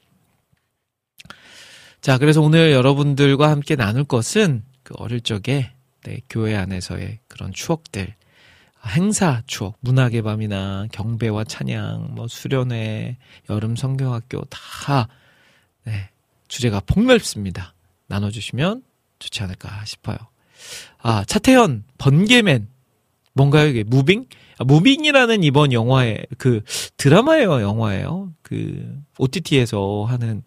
[2.00, 5.72] 자, 그래서 오늘 여러분들과 함께 나눌 것은 그 어릴 적에
[6.04, 8.14] 네, 교회 안에서의 그런 추억들,
[8.86, 13.18] 행사 추억, 문학의 밤이나 경배와 찬양, 뭐 수련회,
[13.50, 15.08] 여름 성경학교 다
[15.84, 16.10] 네,
[16.48, 17.74] 주제가 폭넓습니다.
[18.06, 18.82] 나눠주시면
[19.18, 20.16] 좋지 않을까 싶어요.
[20.98, 22.68] 아, 차태현, 번개맨.
[23.34, 23.84] 뭔가요, 이게?
[23.84, 24.26] 무빙?
[24.58, 26.62] 아, 무빙이라는 이번 영화의, 그,
[26.96, 28.32] 드라마예요, 영화예요.
[28.42, 30.42] 그, OTT에서 하는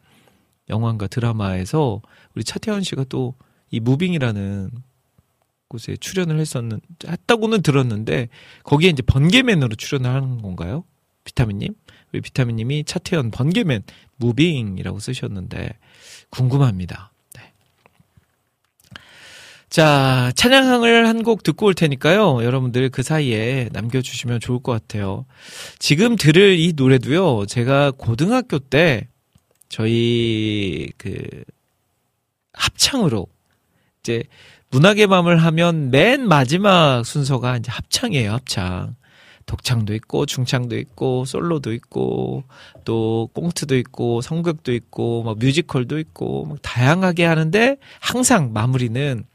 [0.69, 2.01] 영화인가 드라마에서
[2.35, 3.35] 우리 차태현 씨가 또
[3.71, 4.71] 이 무빙이라는
[5.70, 8.28] 곳에 출연을 했었는, 했다고는 들었는데,
[8.63, 10.84] 거기에 이제 번개맨으로 출연을 하는 건가요?
[11.24, 11.74] 비타민님?
[12.11, 13.84] 우리 비타민님이 차태현 번개맨
[14.17, 15.78] 무빙이라고 쓰셨는데,
[16.30, 17.11] 궁금합니다.
[19.70, 22.43] 자, 찬양을 한 곡 듣고 올 테니까요.
[22.43, 25.26] 여러분들 그 사이에 남겨주시면 좋을 것 같아요.
[25.78, 29.07] 지금 들을 이 노래도요, 제가 고등학교 때
[29.67, 31.43] 저희 그
[32.53, 33.28] 합창으로
[34.01, 34.24] 이제
[34.72, 38.95] 문학의 밤을 하면 맨 마지막 순서가 이제 합창이에요, 합창.
[39.49, 42.43] 독창도 있고 중창도 있고 솔로도 있고
[42.86, 49.26] 또 꽁트도 있고 성극도 있고 뭐 뮤지컬도 있고 막 다양하게 하는데 항상 마무리는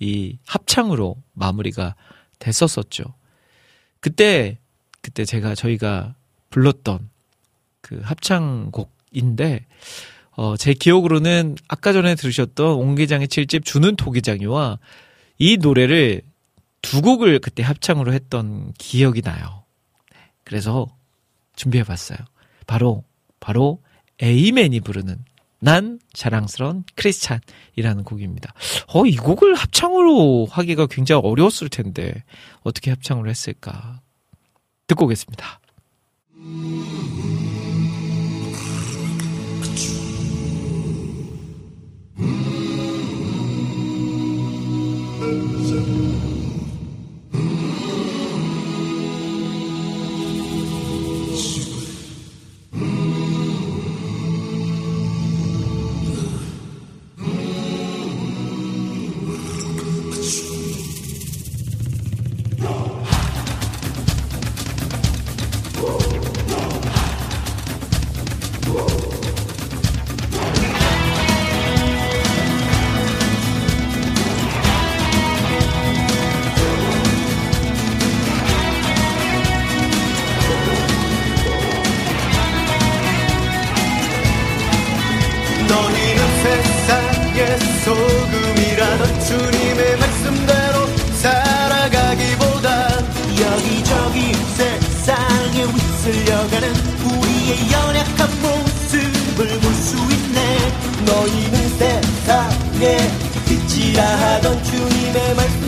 [0.00, 1.94] 이 합창으로 마무리가
[2.38, 3.04] 됐었었죠.
[4.00, 4.56] 그때
[5.02, 6.14] 그때 제가 저희가
[6.48, 7.10] 불렀던
[7.82, 9.66] 그 합창곡인데
[10.36, 14.78] 어, 제 기억으로는 아까 전에 들으셨던 옹기장의 칠집 주는 토기장이와
[15.38, 16.22] 이 노래를
[16.82, 19.64] 두 곡을 그때 합창으로 했던 기억이 나요.
[20.44, 20.86] 그래서
[21.56, 22.18] 준비해 봤어요.
[22.66, 23.04] 바로
[23.40, 23.82] 바로
[24.20, 25.24] 에이맨이 부르는
[25.60, 28.52] 난 자랑스러운 크리스찬이라는 곡입니다.
[28.88, 32.22] 어, 이 곡을 합창으로 하기가 굉장히 어려웠을 텐데
[32.62, 34.00] 어떻게 합창으로 했을까?
[34.86, 35.60] 듣고 오겠습니다.
[104.02, 105.63] 하던 주님의 말씀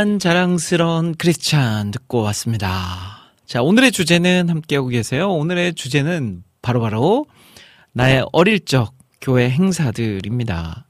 [0.00, 3.34] 난 자랑스러운 크리스찬 듣고 왔습니다.
[3.44, 5.30] 자 오늘의 주제는 함께하고 계세요.
[5.30, 7.26] 오늘의 주제는 바로 바로
[7.92, 10.86] 나의 어릴 적 교회 행사들입니다.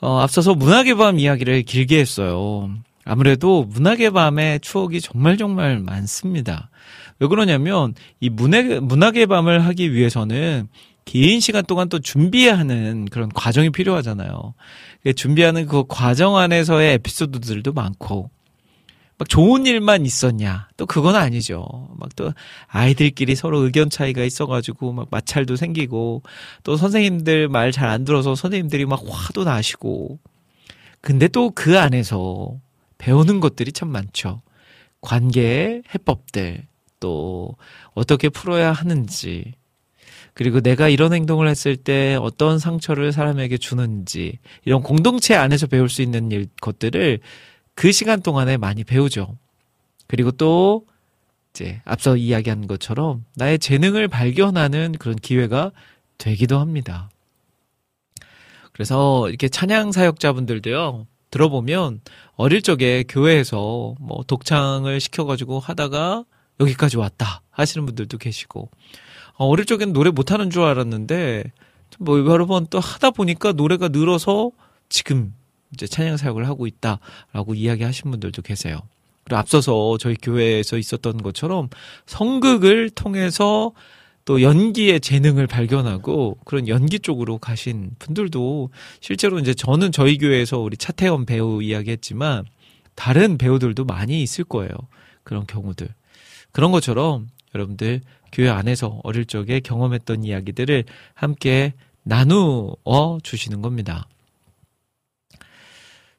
[0.00, 2.70] 어, 앞서서 문학의 밤 이야기를 길게 했어요.
[3.04, 6.70] 아무래도 문학의 밤의 추억이 정말 정말 많습니다.
[7.18, 10.68] 왜 그러냐면 이 문학, 문학의 밤을 하기 위해서는
[11.04, 14.54] 긴 시간 동안 또 준비해야 하는 그런 과정이 필요하잖아요.
[15.02, 18.30] 그 준비하는 그 과정 안에서의 에피소드들도 많고,
[19.18, 20.68] 막 좋은 일만 있었냐?
[20.78, 21.88] 또 그건 아니죠.
[21.98, 22.32] 막 또
[22.68, 26.22] 아이들끼리 서로 의견 차이가 있어가지고 막 마찰도 생기고,
[26.64, 30.18] 또 선생님들 말 잘 안 들어서 선생님들이 막 화도 나시고,
[31.00, 32.58] 근데 또 그 안에서
[32.98, 34.42] 배우는 것들이 참 많죠.
[35.00, 36.66] 관계의 해법들,
[37.00, 37.56] 또
[37.94, 39.54] 어떻게 풀어야 하는지,
[40.34, 46.02] 그리고 내가 이런 행동을 했을 때 어떤 상처를 사람에게 주는지 이런 공동체 안에서 배울 수
[46.02, 47.20] 있는 일, 것들을
[47.74, 49.36] 그 시간 동안에 많이 배우죠.
[50.06, 50.86] 그리고 또
[51.52, 55.72] 이제 앞서 이야기한 것처럼 나의 재능을 발견하는 그런 기회가
[56.18, 57.10] 되기도 합니다.
[58.72, 61.06] 그래서 이렇게 찬양 사역자분들도요.
[61.30, 62.00] 들어보면
[62.34, 66.24] 어릴 적에 교회에서 뭐 독창을 시켜가지고 하다가
[66.60, 68.70] 여기까지 왔다 하시는 분들도 계시고
[69.40, 71.44] 어, 어릴 적엔 노래 못하는 줄 알았는데
[71.98, 74.50] 뭐 여러 번 또 하다 보니까 노래가 늘어서
[74.90, 75.34] 지금
[75.72, 78.80] 이제 찬양 사역을 하고 있다라고 이야기하신 분들도 계세요.
[79.24, 81.70] 그리고 앞서서 저희 교회에서 있었던 것처럼
[82.04, 83.72] 성극을 통해서
[84.26, 88.68] 또 연기의 재능을 발견하고 그런 연기 쪽으로 가신 분들도
[89.00, 92.44] 실제로 이제 저는 저희 교회에서 우리 차태현 배우 이야기했지만
[92.94, 94.70] 다른 배우들도 많이 있을 거예요.
[95.24, 95.88] 그런 경우들.
[96.52, 98.02] 그런 것처럼 여러분들
[98.32, 104.06] 교회 안에서 어릴 적에 경험했던 이야기들을 함께 나누어 주시는 겁니다.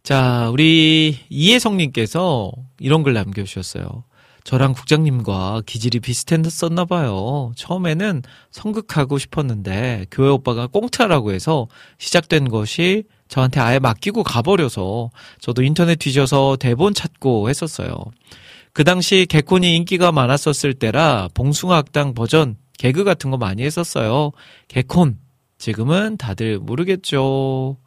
[0.03, 4.03] 자, 우리 이혜성님께서 이런 글 남겨주셨어요.
[4.43, 7.51] 저랑 국장님과 기질이 비슷했었나 봐요.
[7.55, 11.67] 처음에는 성극하고 싶었는데 교회 오빠가 공짜라고 해서
[11.99, 17.95] 시작된 것이 저한테 아예 맡기고 가버려서 저도 인터넷 뒤져서 대본 찾고 했었어요.
[18.73, 24.31] 그 당시 개콘이 인기가 많았었을 때라 봉숭아 학당 버전 개그 같은 거 많이 했었어요.
[24.67, 25.17] 개콘.
[25.57, 27.77] 지금은 다들 모르겠죠.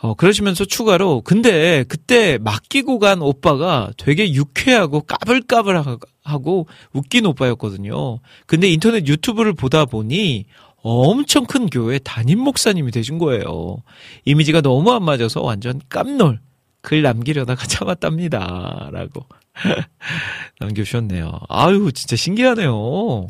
[0.00, 8.20] 어, 그러시면서 추가로, 근데 그때 맡기고 간 오빠가 되게 유쾌하고 까불까불하고 웃긴 오빠였거든요.
[8.46, 10.44] 근데 인터넷 유튜브를 보다 보니
[10.76, 13.78] 엄청 큰 교회 담임 목사님이 되신 거예요.
[14.24, 16.38] 이미지가 너무 안 맞아서 완전 깜놀.
[16.80, 18.90] 글 남기려다가 참았답니다.
[18.92, 19.26] 라고
[20.60, 21.40] 남겨주셨네요.
[21.48, 23.26] 아유, 진짜 신기하네요.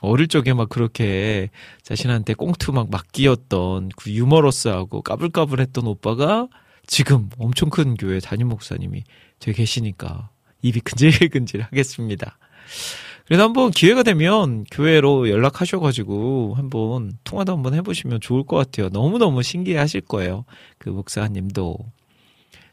[0.00, 1.50] 어릴 적에 막 그렇게
[1.82, 6.48] 자신한테 꽁트 막 맡기었던 그 유머러스하고 까불까불했던 오빠가
[6.86, 9.04] 지금 엄청 큰 교회 담임 목사님이
[9.38, 10.28] 되어 계시니까
[10.62, 12.38] 입이 근질근질 하겠습니다.
[13.26, 18.90] 그래서 한번 기회가 되면 교회로 연락하셔가지고 한번 통화도 한번 해보시면 좋을 것 같아요.
[18.90, 20.44] 너무너무 신기해 하실 거예요.
[20.76, 21.78] 그 목사님도.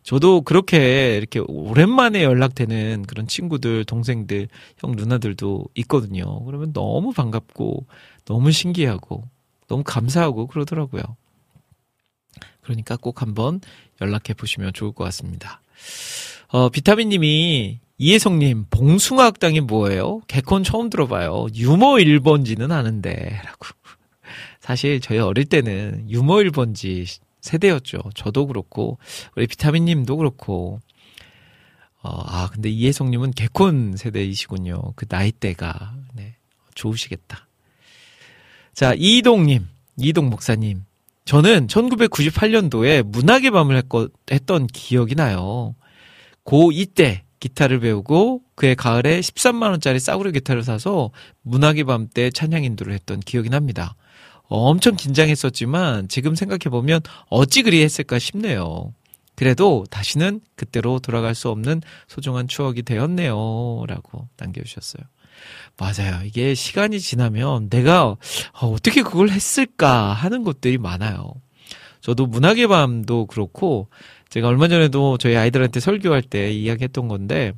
[0.03, 4.47] 저도 그렇게 이렇게 오랜만에 연락되는 그런 친구들, 동생들,
[4.77, 6.43] 형, 누나들도 있거든요.
[6.45, 7.85] 그러면 너무 반갑고,
[8.25, 9.23] 너무 신기하고,
[9.67, 11.03] 너무 감사하고 그러더라고요.
[12.61, 13.61] 그러니까 꼭 한번
[14.01, 15.61] 연락해 보시면 좋을 것 같습니다.
[16.49, 20.21] 어, 비타민 님이 이혜성님, 봉숭아 학당이 뭐예요?
[20.27, 21.47] 개콘 처음 들어봐요.
[21.55, 23.39] 유머 1번지는 아는데.
[23.45, 23.67] 라고.
[24.59, 27.05] 사실 저희 어릴 때는 유머 1번지
[27.41, 27.99] 세대였죠.
[28.15, 28.97] 저도 그렇고,
[29.35, 30.79] 우리 비타민님도 그렇고,
[32.03, 34.93] 어, 아, 근데 이혜성님은 개콘 세대이시군요.
[34.95, 35.93] 그 나이대가.
[36.13, 36.35] 네.
[36.73, 37.47] 좋으시겠다.
[38.73, 39.67] 자, 이동님,
[39.97, 40.85] 이동 목사님.
[41.25, 45.75] 저는 1998년도에 문학의 밤을 했거, 했던 기억이 나요.
[46.45, 51.11] 고2 때 기타를 배우고 그해 가을에 13만 원짜리 싸구려 기타를 사서
[51.43, 53.95] 문학의 밤 때 찬양 인도를 했던 기억이 납니다.
[54.57, 58.93] 엄청 긴장했었지만 지금 생각해보면 어찌 그리 했을까 싶네요.
[59.35, 63.85] 그래도 다시는 그때로 돌아갈 수 없는 소중한 추억이 되었네요.
[63.87, 65.03] 라고 남겨주셨어요.
[65.77, 66.23] 맞아요.
[66.25, 68.17] 이게 시간이 지나면 내가 어,
[68.67, 71.33] 어떻게 그걸 했을까 하는 것들이 많아요.
[72.01, 73.87] 저도 문학의 밤도 그렇고
[74.29, 77.53] 제가 얼마 전에도 저희 아이들한테 설교할 때 이야기했던 건데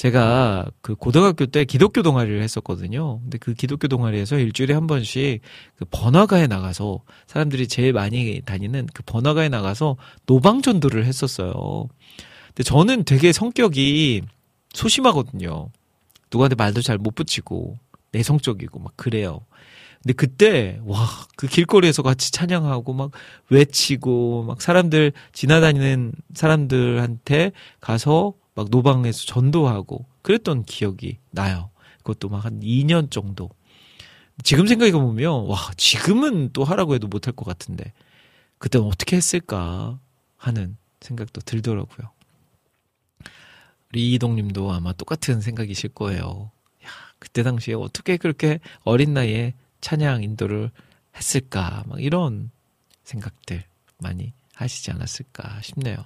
[0.00, 3.20] 제가 그 고등학교 때 기독교 동아리를 했었거든요.
[3.20, 5.42] 근데 그 기독교 동아리에서 일주일에 한 번씩
[5.76, 11.86] 그 번화가에 나가서 사람들이 제일 많이 다니는 그 번화가에 나가서 노방 전도를 했었어요.
[12.46, 14.22] 근데 저는 되게 성격이
[14.72, 15.68] 소심하거든요.
[16.32, 17.76] 누구한테 말도 잘 못 붙이고
[18.12, 19.44] 내성적이고 막 그래요.
[20.02, 23.10] 근데 그때 와 그 길거리에서 같이 찬양하고 막
[23.50, 31.70] 외치고 막 사람들 지나다니는 사람들한테 가서 막 노방에서 전도하고 그랬던 기억이 나요.
[31.98, 33.48] 그것도 막 한 2년 정도.
[34.44, 37.94] 지금 생각해 보면 와 지금은 또 하라고 해도 못할 것 같은데
[38.58, 39.98] 그때는 어떻게 했을까
[40.36, 42.10] 하는 생각도 들더라고요.
[43.88, 46.50] 우리 이동님도 아마 똑같은 생각이실 거예요.
[46.84, 46.88] 야
[47.18, 50.70] 그때 당시에 어떻게 그렇게 어린 나이에 찬양 인도를
[51.16, 52.50] 했을까 막 이런
[53.04, 53.64] 생각들
[53.98, 55.96] 많이 하시지 않았을까 싶네요.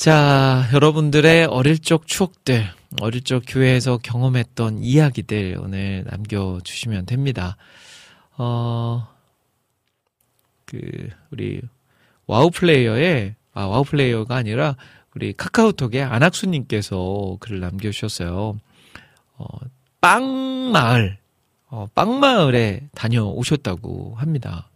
[0.00, 2.64] 자, 여러분들의 어릴 적 추억들,
[3.02, 7.58] 어릴 적 교회에서 경험했던 이야기들 오늘 남겨주시면 됩니다.
[8.38, 9.06] 어,
[10.64, 11.60] 그, 우리,
[12.26, 14.76] 와우 플레이어의, 아, 와우 플레이어가 아니라,
[15.14, 18.58] 우리 카카오톡에 안학수님께서 글을 남겨주셨어요.
[19.36, 19.44] 어,
[20.00, 21.18] 빵마을,
[21.66, 24.70] 어, 빵마을에 다녀오셨다고 합니다.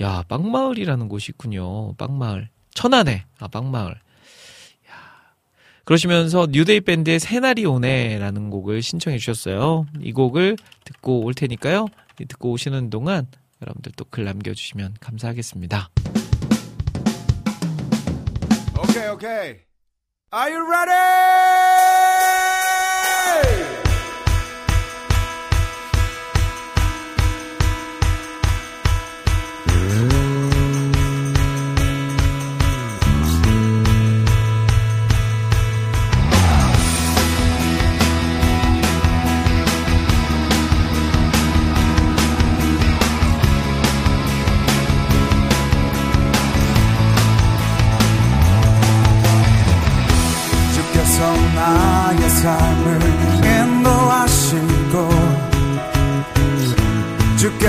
[0.00, 1.94] 야, 빵마을이라는 곳이 있군요.
[1.96, 2.50] 빵마을.
[2.72, 4.03] 천안에, 아, 빵마을.
[5.84, 9.86] 그러시면서 뉴데이 밴드의 새날이 오네라는 곡을 신청해 주셨어요.
[10.00, 11.88] 이 곡을 듣고 올 테니까요.
[12.28, 13.26] 듣고 오시는 동안
[13.62, 15.90] 여러분들 또 글 남겨주시면 감사하겠습니다.
[18.78, 19.60] Okay, okay.
[20.32, 20.94] Are you ready?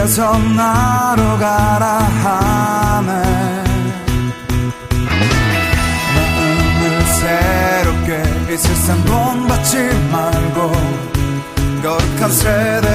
[0.06, 3.12] 주께서 나로 가라 하네
[6.16, 9.78] 마음을 새롭게 이 세상 본받지
[10.12, 10.72] 말고
[11.82, 12.95] 거룩한 세대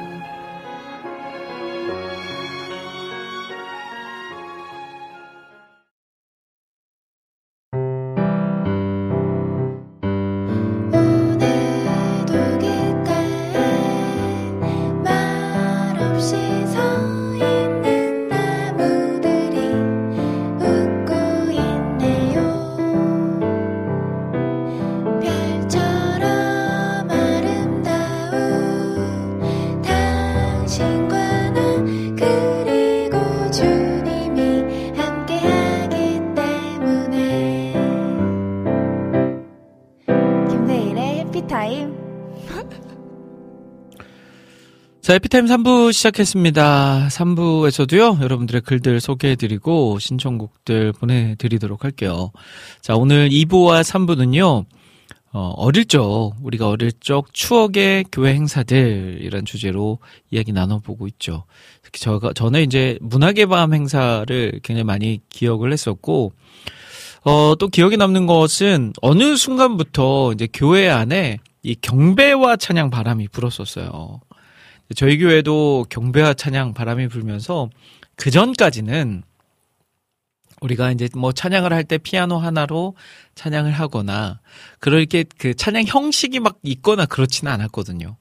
[41.31, 41.95] 해피타임
[45.01, 47.07] 자, 에피타임 3부 시작했습니다.
[47.09, 52.31] 3부에서도요, 여러분들의 글들 소개해드리고, 신청곡들 보내드리도록 할게요.
[52.81, 54.65] 자, 오늘 2부와 3부는요,
[55.31, 61.45] 어, 어릴 적, 우리가 어릴 적 추억의 교회 행사들, 이런 주제로 이야기 나눠보고 있죠.
[61.81, 66.33] 특히 저가, 전에 이제 문학의 밤 행사를 굉장히 많이 기억을 했었고,
[67.23, 74.19] 어, 또 기억에 남는 것은 어느 순간부터 이제 교회 안에 이 경배와 찬양 바람이 불었었어요.
[74.95, 77.69] 저희 교회도 경배와 찬양 바람이 불면서
[78.15, 79.23] 그 전까지는
[80.61, 82.95] 우리가 이제 뭐 찬양을 할 때 피아노 하나로
[83.35, 84.39] 찬양을 하거나
[84.79, 88.17] 그렇게 그 찬양 형식이 막 있거나 그렇지는 않았거든요.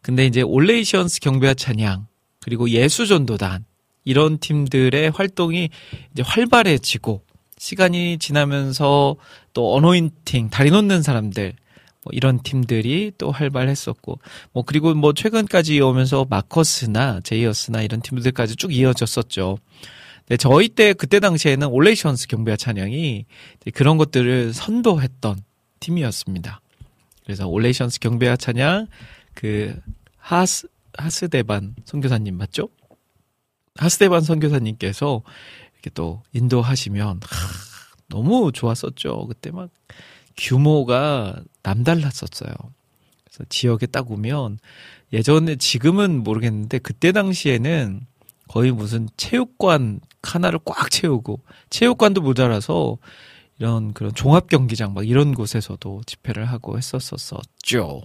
[0.00, 2.06] 근데 이제 All Nations 경배와 찬양
[2.40, 3.64] 그리고 예수 전도단
[4.04, 5.70] 이런 팀들의 활동이
[6.12, 7.22] 이제 활발해지고
[7.62, 9.14] 시간이 지나면서
[9.52, 11.52] 또 어노인팅 다리 놓는 사람들
[12.02, 14.18] 뭐 이런 팀들이 또 활발했었고
[14.52, 19.58] 뭐 그리고 뭐 최근까지 오면서 마커스나 제이어스나 이런 팀들까지 쭉 이어졌었죠.
[20.26, 23.26] 네, 저희 때 그때 당시에는 올네이션스 경배와 찬양이
[23.74, 25.38] 그런 것들을 선도했던
[25.78, 26.60] 팀이었습니다.
[27.22, 28.88] 그래서 올네이션스 경배와 찬양
[29.34, 29.76] 그
[30.16, 30.66] 하스
[30.98, 32.70] 하스데반 선교사님 맞죠?
[33.76, 35.22] 하스데반 선교사님께서
[35.82, 37.48] 이렇게 또 인도하시면 하,
[38.08, 39.26] 너무 좋았었죠.
[39.26, 39.68] 그때 막
[40.36, 42.52] 규모가 남달랐었어요.
[43.24, 44.58] 그래서 지역에 딱 오면
[45.12, 48.06] 예전에 지금은 모르겠는데 그때 당시에는
[48.48, 52.98] 거의 무슨 체육관 하나를 꽉 채우고 체육관도 모자라서
[53.58, 58.02] 이런 그런 종합 경기장 막 이런 곳에서도 집회를 하고 했었었죠.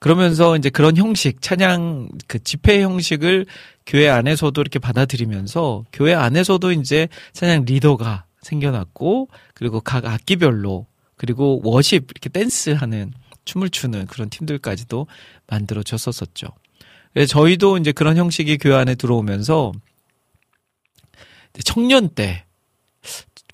[0.00, 3.46] 그러면서 이제 그런 형식 찬양 그 집회 형식을
[3.86, 10.86] 교회 안에서도 이렇게 받아들이면서 교회 안에서도 이제 찬양 리더가 생겨났고 그리고 각 악기별로
[11.16, 13.12] 그리고 워십 이렇게 댄스하는
[13.44, 15.06] 춤을 추는 그런 팀들까지도
[15.46, 16.46] 만들어졌었었죠.
[17.28, 19.72] 저희도 이제 그런 형식이 교회 안에 들어오면서
[21.64, 22.46] 청년 때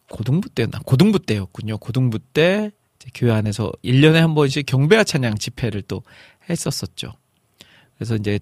[0.08, 1.78] 고등부 때나 고등부 때였군요.
[1.78, 2.70] 고등부 때
[3.14, 6.02] 교회 안에서 1년에 한 번씩 경배와 찬양 집회를 또
[6.48, 7.12] 했었었죠.
[7.96, 8.38] 그래서 이제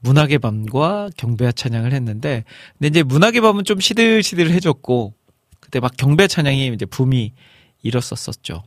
[0.00, 2.44] 문학의 밤과 경배와 찬양을 했는데
[2.78, 5.14] 근데 이제 문학의 밤은 좀 시들시들해졌고
[5.60, 7.32] 그때 막 경배 찬양이 이제 붐이
[7.82, 8.62] 일었었었죠.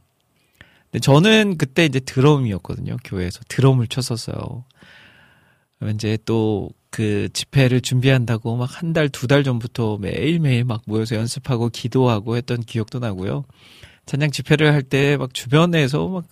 [0.91, 2.97] 근데 저는 그때 이제 드럼이었거든요.
[3.03, 4.65] 교회에서 드럼을 쳤었어요.
[5.93, 11.69] 이제 또 그 집회를 준비한다고 막 한 달, 두 달 전부터 매일매일 막 모여서 연습하고
[11.69, 13.45] 기도하고 했던 기억도 나고요.
[14.05, 16.25] 찬양 집회를 할 때 막 주변에서 막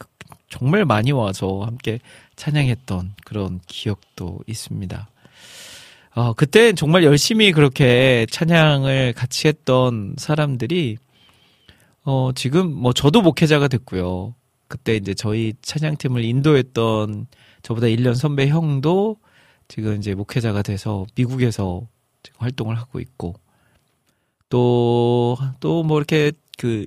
[0.49, 1.99] 정말 많이 와서 함께
[2.39, 5.09] 찬양했던 그런 기억도 있습니다.
[6.15, 10.97] 어, 그때 정말 열심히 그렇게 찬양을 같이 했던 사람들이
[12.03, 14.33] 어, 지금 뭐 저도 목회자가 됐고요.
[14.69, 17.27] 그때 이제 저희 찬양팀을 인도했던
[17.61, 19.17] 저보다 1년 선배 형도
[19.67, 21.87] 지금 이제 목회자가 돼서 미국에서
[22.23, 23.35] 지금 활동을 하고 있고
[24.49, 26.85] 또 또 뭐 이렇게 그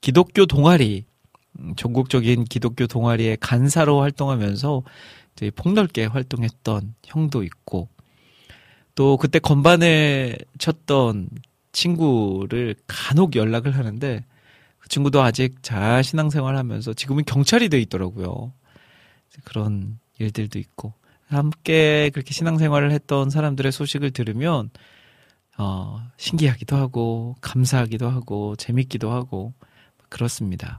[0.00, 1.07] 기독교 동아리 음,
[1.76, 4.82] 전국적인 기독교 동아리의 간사로 활동하면서
[5.34, 7.88] 이제 폭넓게 활동했던 형도 있고
[8.94, 11.28] 또 그때 건반을 쳤던
[11.72, 14.24] 친구를 간혹 연락을 하는데
[14.78, 18.52] 그 친구도 아직 잘 신앙생활 하면서 지금은 경찰이 돼 있더라고요.
[19.44, 20.94] 그런 일들도 있고
[21.28, 24.70] 함께 그렇게 신앙생활을 했던 사람들의 소식을 들으면
[25.58, 29.52] 어, 신기하기도 하고, 감사하기도 하고, 재밌기도 하고,
[30.08, 30.78] 그렇습니다.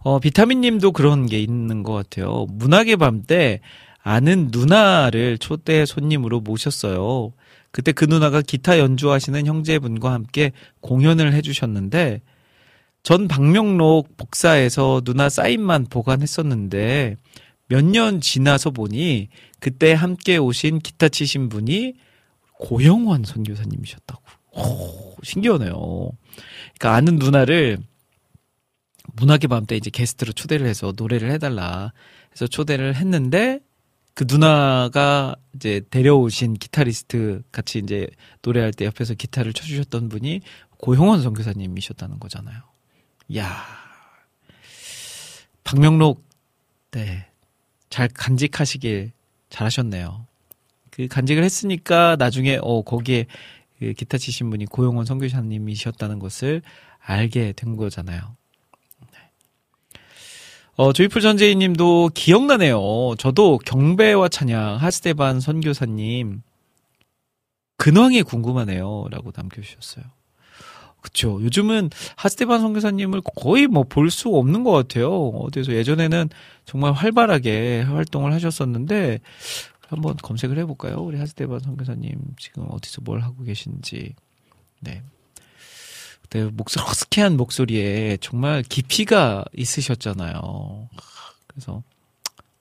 [0.00, 2.46] 어, 비타민 님도 그런 게 있는 것 같아요.
[2.50, 3.60] 문학의 밤 때
[4.02, 7.32] 아는 누나를 초대 손님으로 모셨어요.
[7.70, 12.22] 그때 그 누나가 기타 연주하시는 형제분과 함께 공연을 해주셨는데,
[13.02, 17.16] 전 박명록 복사에서 누나 사인만 보관했었는데,
[17.68, 19.28] 몇 년 지나서 보니,
[19.60, 21.94] 그때 함께 오신 기타 치신 분이
[22.60, 24.22] 고영원 선교사님이셨다고.
[24.56, 26.10] 오, 신기하네요.
[26.78, 27.78] 그러니까 아는 누나를
[29.18, 31.92] 문학의 밤 때 이제 게스트로 초대를 해서 노래를 해달라
[32.32, 33.60] 해서 초대를 했는데
[34.14, 38.08] 그 누나가 이제 데려오신 기타리스트 같이 이제
[38.42, 40.40] 노래할 때 옆에서 기타를 쳐주셨던 분이
[40.78, 42.62] 고형원 선교사님이셨다는 거잖아요.
[43.36, 43.64] 야
[45.64, 46.24] 박명록
[46.90, 47.26] 네.
[47.90, 49.12] 잘 간직하시길
[49.50, 50.26] 잘하셨네요.
[50.90, 53.26] 그 간직을 했으니까 나중에 어 거기에
[53.78, 56.62] 그 기타 치신 분이 고용원 선교사님이셨다는 것을
[56.98, 58.37] 알게 된 거잖아요.
[60.78, 60.84] 네.
[60.84, 63.14] 어, 조이풀 전재희님도 기억나네요.
[63.18, 66.42] 저도 경배와 찬양 하스테반 선교사님
[67.76, 70.04] 근황이 궁금하네요라고 남겨주셨어요.
[71.00, 71.38] 그쵸.
[71.42, 75.28] 요즘은 하스테반 선교사님을 거의 뭐 볼 수 없는 것 같아요.
[75.28, 76.28] 어디서 예전에는
[76.64, 79.20] 정말 활발하게 활동을 하셨었는데
[79.88, 80.96] 한번 검색을 해볼까요?
[80.96, 84.14] 우리 하스테반 선교사님 지금 어디서 뭘 하고 계신지.
[84.80, 85.02] 네.
[86.28, 90.88] 그때 목소리 허스키한 목소리에 정말 깊이가 있으셨잖아요.
[91.48, 91.82] 그래서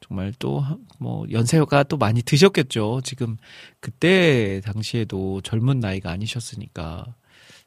[0.02, 0.64] 정말 또
[1.00, 3.02] 뭐 연세가 또 많이 드셨겠죠.
[3.04, 3.38] 지금
[3.80, 7.14] 그때 당시에도 젊은 나이가 아니셨으니까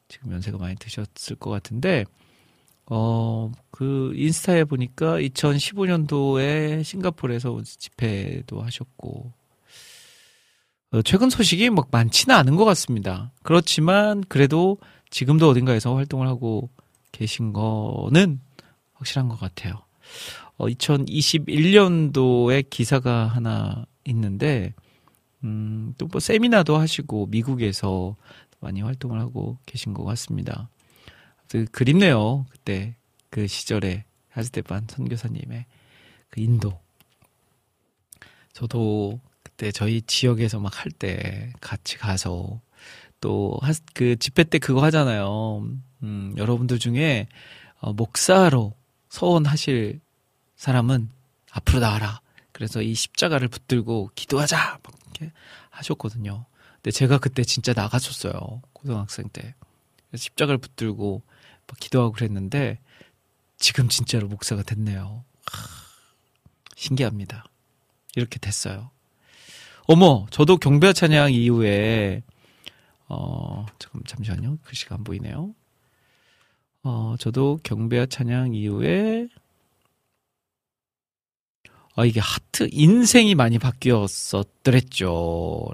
[0.07, 2.05] 지금 연세가 많이 드셨을 것 같은데
[2.87, 9.31] 어 그 인스타에 보니까 2015년도에 싱가포르에서 집회도 하셨고
[10.91, 13.31] 어, 최근 소식이 막 많지는 않은 것 같습니다.
[13.43, 14.77] 그렇지만 그래도
[15.11, 16.69] 지금도 어딘가에서 활동을 하고
[17.11, 18.39] 계신 거는
[18.93, 19.75] 확실한 것 같아요.
[20.57, 24.73] 어, 2021년도에 기사가 하나 있는데,
[25.43, 28.15] 음, 또 뭐 세미나도 하시고 미국에서
[28.59, 30.69] 많이 활동을 하고 계신 것 같습니다.
[31.49, 32.45] 그 그립네요.
[32.49, 32.95] 그때
[33.29, 35.65] 그 시절에 하스테반 선교사님의
[36.29, 36.79] 그 인도.
[38.53, 42.61] 저도 그때 저희 지역에서 막 할 때 같이 가서
[43.21, 43.59] 또
[43.93, 45.65] 그 집회 때 그거 하잖아요.
[46.03, 47.27] 음, 여러분들 중에
[47.79, 48.75] 어, 목사로
[49.09, 50.01] 서원하실
[50.55, 51.09] 사람은
[51.51, 52.21] 앞으로 나와라.
[52.51, 54.79] 그래서 이 십자가를 붙들고 기도하자.
[54.83, 55.31] 막 이렇게
[55.69, 56.45] 하셨거든요.
[56.75, 58.61] 근데 제가 그때 진짜 나갔었어요.
[58.73, 59.55] 고등학생 때.
[60.13, 61.21] 십자가를 붙들고
[61.67, 62.79] 막 기도하고 그랬는데
[63.57, 65.23] 지금 진짜로 목사가 됐네요.
[65.45, 65.67] 하,
[66.75, 67.45] 신기합니다.
[68.15, 68.91] 이렇게 됐어요.
[69.87, 72.23] 어머, 저도 경배와 찬양 이후에
[73.13, 74.59] 어, 잠깐 잠시만요.
[74.63, 75.53] 글씨가 안 보이네요.
[76.83, 79.27] 어, 저도 경배와 찬양 이후에
[81.95, 85.03] 아, 이게 하트, 인생이 많이 바뀌었었더랬죠.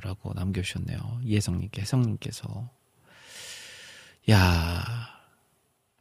[0.01, 1.21] 라고 남겨주셨네요.
[1.23, 2.71] 이혜성님께, 혜성님께서.
[4.31, 4.83] 야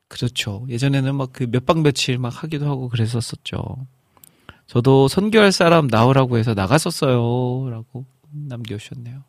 [0.09, 0.65] 그렇죠.
[0.71, 3.87] 예전에는 막 그몇박 며칠 막 하기도 하고 그랬었었죠.
[4.67, 7.69] 저도 선교할 사람 나오라고 해서 나갔었어요.
[7.71, 9.23] 라고 남겨주셨네요.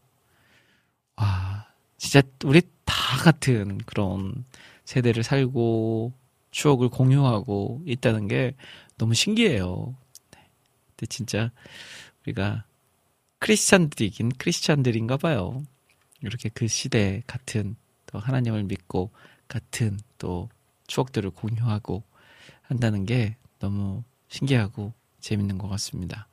[1.17, 1.66] 와,
[1.97, 4.45] 진짜 우리 다 같은 그런
[4.85, 6.13] 세대를 살고
[6.51, 8.55] 추억을 공유하고 있다는 게
[8.97, 9.95] 너무 신기해요.
[10.97, 11.51] 근데 진짜
[12.23, 12.65] 우리가
[13.39, 15.63] 크리스찬들이긴 크리스찬들인가 봐요.
[16.21, 17.75] 이렇게 그 시대 같은
[18.07, 19.11] 또 하나님을 믿고
[19.47, 20.49] 같은 또
[20.87, 22.03] 추억들을 공유하고
[22.63, 26.27] 한다는 게 너무 신기하고 재밌는 것 같습니다.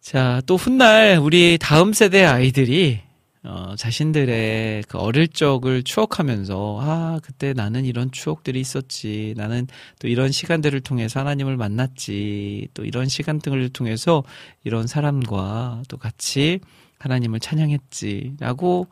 [0.00, 3.00] 자, 또 훗날 우리 다음 세대 아이들이
[3.46, 9.34] 어, 자신들의 그 어릴 적을 추억하면서, 아, 그때 나는 이런 추억들이 있었지.
[9.36, 9.66] 나는
[10.00, 12.68] 또 이런 시간들을 통해서 하나님을 만났지.
[12.74, 14.24] 또 이런 시간들을 통해서
[14.64, 16.60] 이런 사람과 또 같이
[16.98, 18.34] 하나님을 찬양했지.
[18.40, 18.88] 라고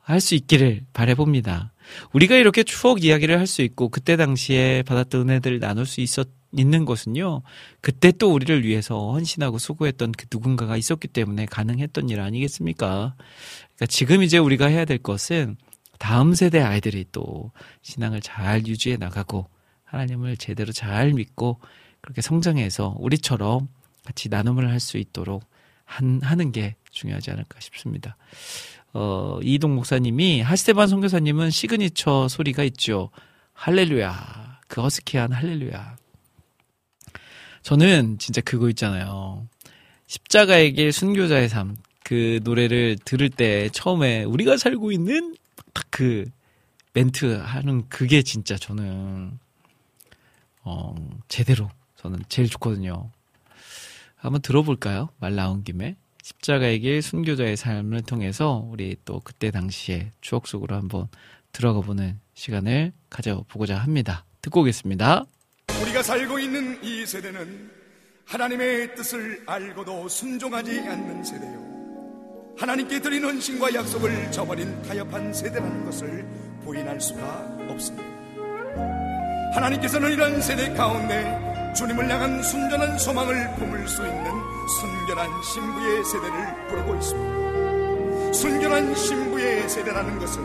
[0.00, 1.72] 할 수 있기를 바래봅니다.
[2.12, 6.86] 우리가 이렇게 추억 이야기를 할 수 있고, 그때 당시에 받았던 은혜들을 나눌 수 있었, 있는
[6.86, 7.42] 것은요,
[7.82, 13.14] 그때 또 우리를 위해서 헌신하고 수고했던 그 누군가가 있었기 때문에 가능했던 일 아니겠습니까?
[13.78, 15.56] 그러니까 지금 이제 우리가 해야 될 것은
[15.98, 17.52] 다음 세대 아이들이 또
[17.82, 19.48] 신앙을 잘 유지해 나가고
[19.84, 21.60] 하나님을 제대로 잘 믿고
[22.00, 23.68] 그렇게 성장해서 우리처럼
[24.04, 25.44] 같이 나눔을 할 수 있도록
[25.84, 28.16] 한, 하는 게 중요하지 않을까 싶습니다.
[28.92, 33.10] 어, 이동 목사님이 하스데반 선교사님은 시그니처 소리가 있죠.
[33.54, 34.60] 할렐루야.
[34.68, 35.96] 그 허스키한 할렐루야.
[37.62, 39.46] 저는 진짜 그거 있잖아요.
[40.06, 41.76] 십자가의 길 순교자의 삶.
[42.08, 45.36] 그 노래를 들을 때 처음에 우리가 살고 있는
[45.74, 46.24] 딱 그
[46.92, 49.36] 멘트 하는 그게 진짜 저는
[50.62, 50.94] 어
[51.26, 53.10] 제대로 저는 제일 좋거든요.
[54.14, 55.08] 한번 들어볼까요?
[55.18, 61.08] 말 나온 김에 십자가의 길 순교자의 삶을 통해서 우리 또 그때 당시에 추억 속으로 한번
[61.50, 64.24] 들어가 보는 시간을 가져보고자 합니다.
[64.40, 65.26] 듣고 오겠습니다.
[65.82, 67.72] 우리가 살고 있는 이 세대는
[68.24, 71.77] 하나님의 뜻을 알고도 순종하지 않는 세대요.
[72.58, 76.26] 하나님께 드린 헌신과 약속을 저버린 타협한 세대라는 것을
[76.64, 78.04] 부인할 수가 없습니다.
[79.54, 84.24] 하나님께서는 이런 세대 가운데 주님을 향한 순전한 소망을 품을 수 있는
[84.80, 88.32] 순결한 신부의 세대를 부르고 있습니다.
[88.32, 90.42] 순결한 신부의 세대라는 것은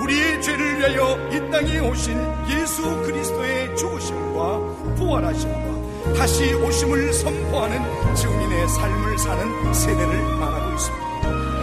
[0.00, 2.18] 우리의 죄를 위하여 이 땅에 오신
[2.48, 11.06] 예수 그리스도의 죽으심과 부활하심과 다시 오심을 선포하는 증인의 삶을 사는 세대를 말하고 있습니다.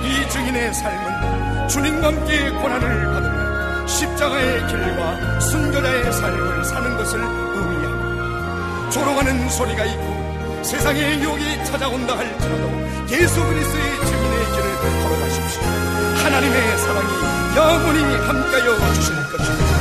[0.03, 8.89] 이 증인의 삶은 주님과 함께 고난을 받으며 십자가의 길과 순교자의 삶을 사는 것을 의미합니다.
[8.89, 12.71] 조롱하는 소리가 있고 세상의 유혹이 찾아온다 할지라도
[13.11, 15.61] 예수 그리스도의 증인의 길을 걸어가십시오.
[16.23, 19.73] 하나님의 사랑이 영원히 함께하여 주실 것입니다.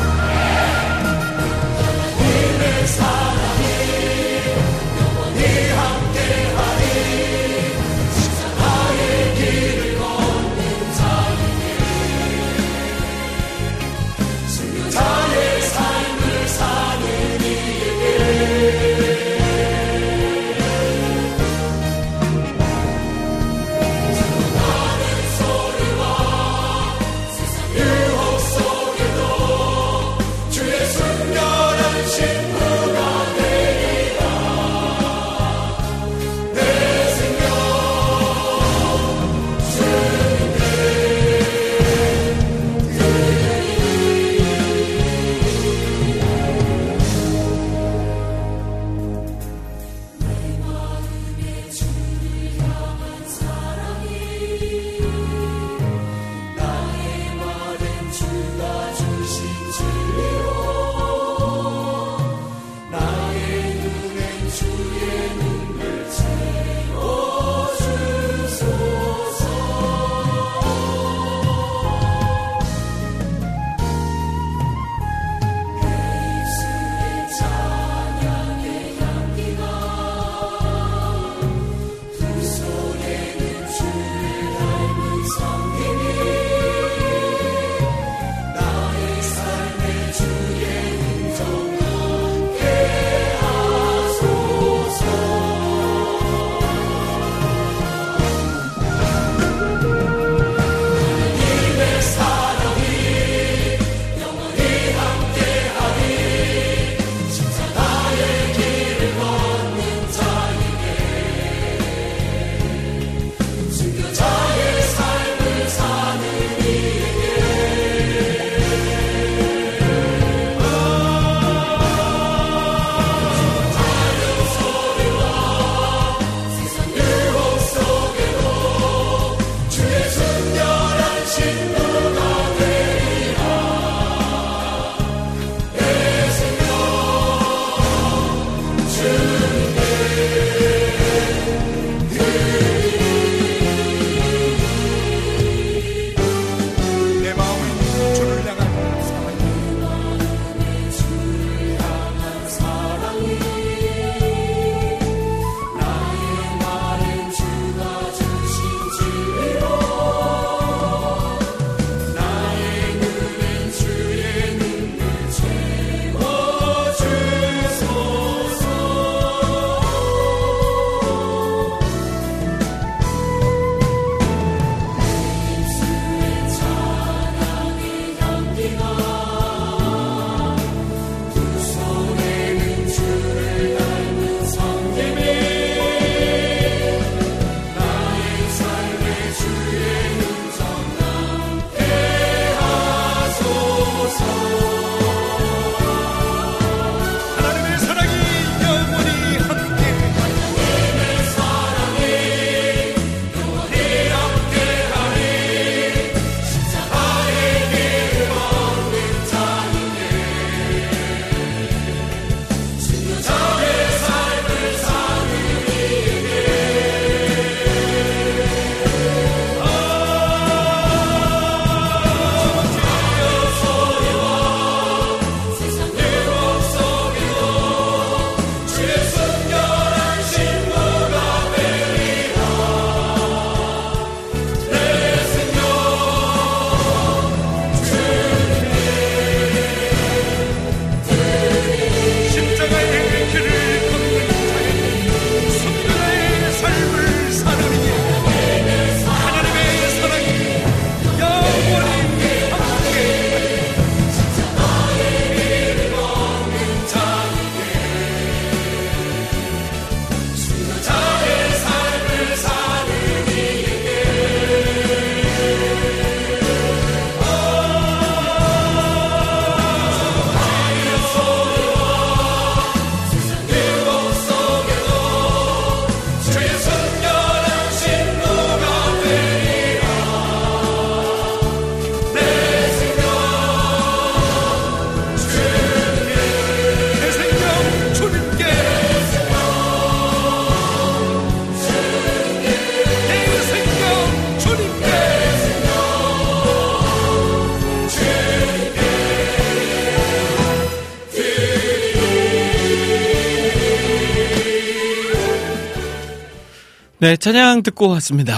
[307.02, 308.36] 네, 찬양 듣고 왔습니다.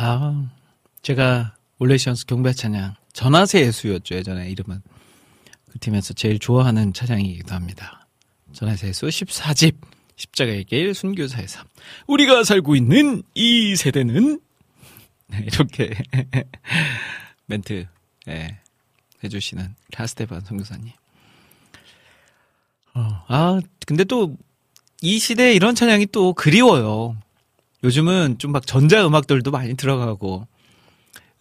[0.00, 0.50] 아,
[1.02, 4.82] 제가 올레시언스 경배 찬양 전하세 예수였죠 예전에 이름은
[5.70, 8.08] 그 팀에서 제일 좋아하는 찬양이기도 합니다.
[8.52, 9.76] 전하세 예수 14집
[10.16, 11.68] 십자가의 길 순교사의 삶
[12.08, 14.40] 우리가 살고 있는 이 세대는
[15.28, 15.94] 네, 이렇게
[17.46, 17.86] 멘트
[18.26, 18.58] 네,
[19.22, 20.90] 해주시는 라스테반 선교사님.
[22.94, 24.36] 어, 아 근데 또
[25.04, 27.14] 이 시대에 이런 찬양이 또 그리워요.
[27.84, 30.48] 요즘은 좀 막 전자 음악들도 많이 들어가고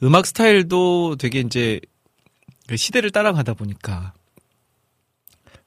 [0.03, 1.79] 음악 스타일도 되게 이제
[2.67, 4.13] 그 시대를 따라가다 보니까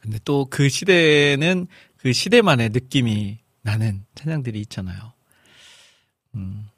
[0.00, 1.66] 근데 또 그 시대에는
[1.96, 5.12] 그 시대만의 느낌이 나는 찬양들이 있잖아요.
[6.34, 6.68] 음.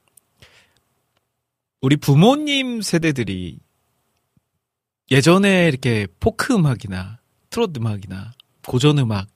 [1.80, 3.58] 우리 부모님 세대들이
[5.10, 7.18] 예전에 이렇게 포크 음악이나
[7.50, 8.32] 트롯 음악이나
[8.66, 9.28] 고전 음악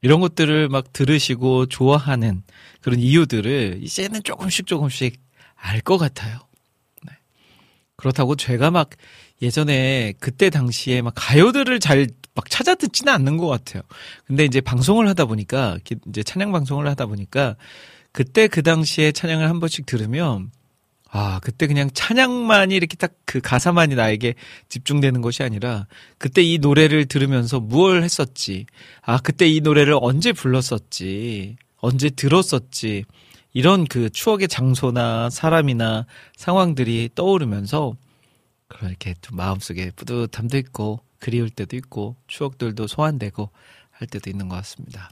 [0.00, 2.42] 이런 것들을 막 들으시고 좋아하는
[2.80, 5.20] 그런 이유들을 이제는 조금씩 조금씩
[5.56, 6.38] 알 것 같아요.
[7.02, 7.12] 네.
[7.96, 8.90] 그렇다고 제가 막
[9.42, 12.06] 예전에 그때 당시에 막 가요들을 잘
[12.38, 13.82] 막 찾아 듣지는 않는 것 같아요.
[14.24, 15.76] 근데 이제 방송을 하다 보니까
[16.06, 17.56] 이제 찬양 방송을 하다 보니까
[18.12, 20.52] 그때 그 당시에 찬양을 한 번씩 들으면
[21.10, 24.34] 아, 그때 그냥 찬양만이 이렇게 딱 그 가사만이 나에게
[24.70, 25.86] 집중되는 것이 아니라
[26.16, 28.64] 그때 이 노래를 들으면서 무얼 했었지.
[29.02, 31.56] 아, 그때 이 노래를 언제 불렀었지.
[31.76, 33.04] 언제 들었었지.
[33.52, 36.06] 이런 그 추억의 장소나 사람이나
[36.36, 37.92] 상황들이 떠오르면서
[38.66, 43.50] 그렇게 좀 마음속에 뿌듯함도 있고 그리울 때도 있고 추억들도 소환되고
[43.90, 45.10] 할 때도 있는 것 같습니다.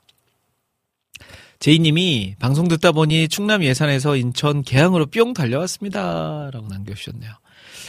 [1.59, 6.51] 제이님이 방송 듣다 보니 충남 예산에서 인천 계양으로 뿅 달려왔습니다.
[6.53, 7.33] 라고 남겨주셨네요.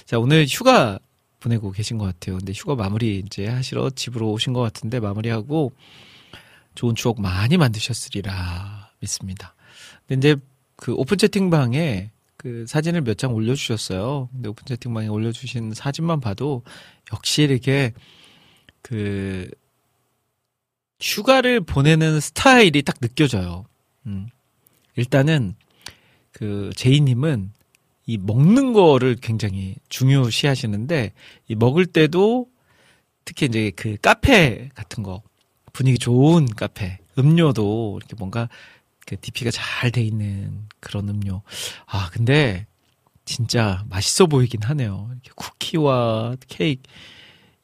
[0.06, 1.00] 자, 오늘 휴가
[1.40, 2.38] 보내고 계신 것 같아요.
[2.38, 5.72] 근데 휴가 마무리 이제 하시러 집으로 오신 것 같은데 마무리하고
[6.76, 9.56] 좋은 추억 많이 만드셨으리라 믿습니다.
[10.08, 10.42] 근데 이제
[10.76, 14.30] 그 오픈 채팅방에 그 사진을 몇 장 올려주셨어요.
[14.32, 16.64] 근데 오픈 채팅방에 올려주신 사진만 봐도
[17.12, 17.94] 역시 이렇게
[18.82, 19.50] 그
[21.00, 23.66] 휴가를 보내는 스타일이 딱 느껴져요.
[24.06, 24.30] 음.
[24.96, 25.56] 일단은
[26.32, 27.52] 그 제이님은
[28.06, 31.12] 이 먹는 거를 굉장히 중요시 하시는데
[31.48, 32.48] 이 먹을 때도
[33.26, 35.22] 특히 이제 그 카페 같은 거
[35.74, 38.48] 분위기 좋은 카페 음료도 이렇게 뭔가
[39.06, 41.42] 그 DP가 잘 돼 있는 그런 음료.
[41.86, 42.66] 아 근데
[43.26, 45.10] 진짜 맛있어 보이긴 하네요.
[45.12, 46.82] 이렇게 쿠키와 케이크.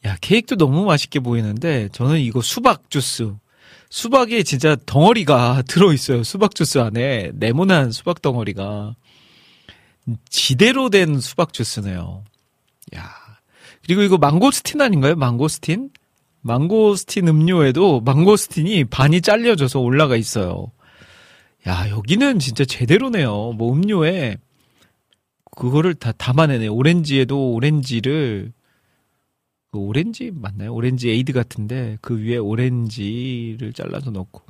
[0.06, 3.34] 야, 케이크도 너무 맛있게 보이는데, 저는 이거 수박 주스.
[3.90, 6.24] 수박이 진짜 덩어리가 들어 있어요.
[6.24, 7.32] 수박 주스 안에.
[7.36, 8.96] 네모난 수박 덩어리가.
[10.30, 12.24] 지대로 된 수박 주스네요.
[12.96, 13.10] 야.
[13.86, 15.16] 그리고 이거 망고스틴 아닌가요?
[15.16, 15.90] 망고스틴?
[16.42, 20.72] 망고스틴 음료에도 망고스틴이 반이 잘려져서 올라가 있어요.
[21.68, 23.54] 야, 여기는 진짜 제대로네요.
[23.54, 24.38] 뭐 음료에
[25.56, 26.68] 그거를 다 담아내네.
[26.68, 28.52] 오렌지에도 오렌지를
[29.74, 30.72] 그 오렌지 맞나요?
[30.72, 34.44] 오렌지 에이드 같은데 그 위에 오렌지를 잘라서 넣고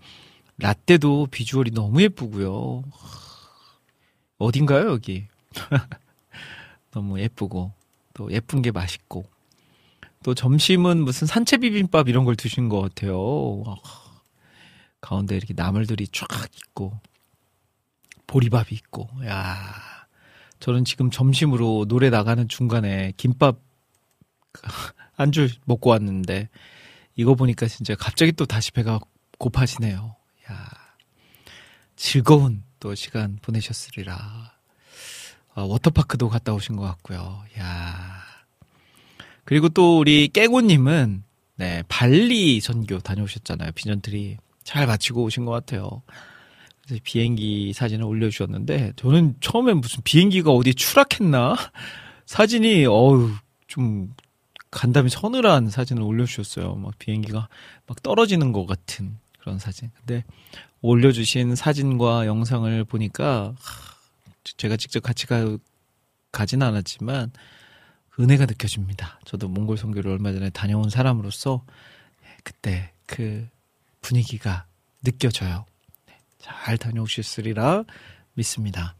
[0.58, 2.84] 라떼도 비주얼이 너무 예쁘고요.
[4.38, 5.28] 어딘가요 여기?
[6.92, 7.72] 너무 예쁘고
[8.14, 9.24] 또 예쁜 게 맛있고
[10.24, 13.64] 또 점심은 무슨 산채 비빔밥 이런 걸 드신 것 같아요.
[15.00, 17.00] 가운데 이렇게 나물들이 쫙 있고
[18.28, 19.56] 보리밥이 있고 야
[20.60, 23.62] 저는 지금 점심으로 노래 나가는 중간에 김밥
[25.14, 26.50] 한줄 먹고 왔는데
[27.16, 29.00] 이거 보니까 진짜 갑자기 또 다시 배가
[29.38, 30.16] 고파지네요.
[30.52, 30.70] 야
[31.96, 34.54] 즐거운 또 시간 보내셨으리라.
[35.56, 37.44] 아, 워터파크도 갔다 오신 것 같고요.
[37.60, 38.24] 야
[39.46, 41.24] 그리고 또 우리 깨고님은
[41.56, 43.72] 네 발리 선교 다녀오셨잖아요.
[43.74, 46.02] 비전트리 잘 마치고 오신 것 같아요.
[46.84, 51.56] 그래서 비행기 사진을 올려주셨는데 저는 처음엔 무슨 비행기가 어디 추락했나
[52.26, 53.32] 사진이 어우
[53.68, 54.14] 좀
[54.74, 56.76] 간담이 서늘한 사진을 올려주셨어요.
[56.76, 57.48] 막 비행기가
[57.86, 59.92] 막 떨어지는 것 같은 그런 사진.
[60.00, 60.24] 근데
[60.82, 63.56] 올려주신 사진과 영상을 보니까
[64.58, 65.58] 제가 직접 같이 가,
[66.32, 67.32] 가진 않았지만
[68.20, 69.20] 은혜가 느껴집니다.
[69.26, 71.64] 저도 몽골 선교를 얼마 전에 다녀온 사람으로서
[72.44, 73.48] 그때 그
[74.02, 74.66] 분위기가
[75.04, 75.66] 느껴져요.
[76.08, 77.84] 네, 잘 다녀오셨으리라
[78.34, 78.96] 믿습니다.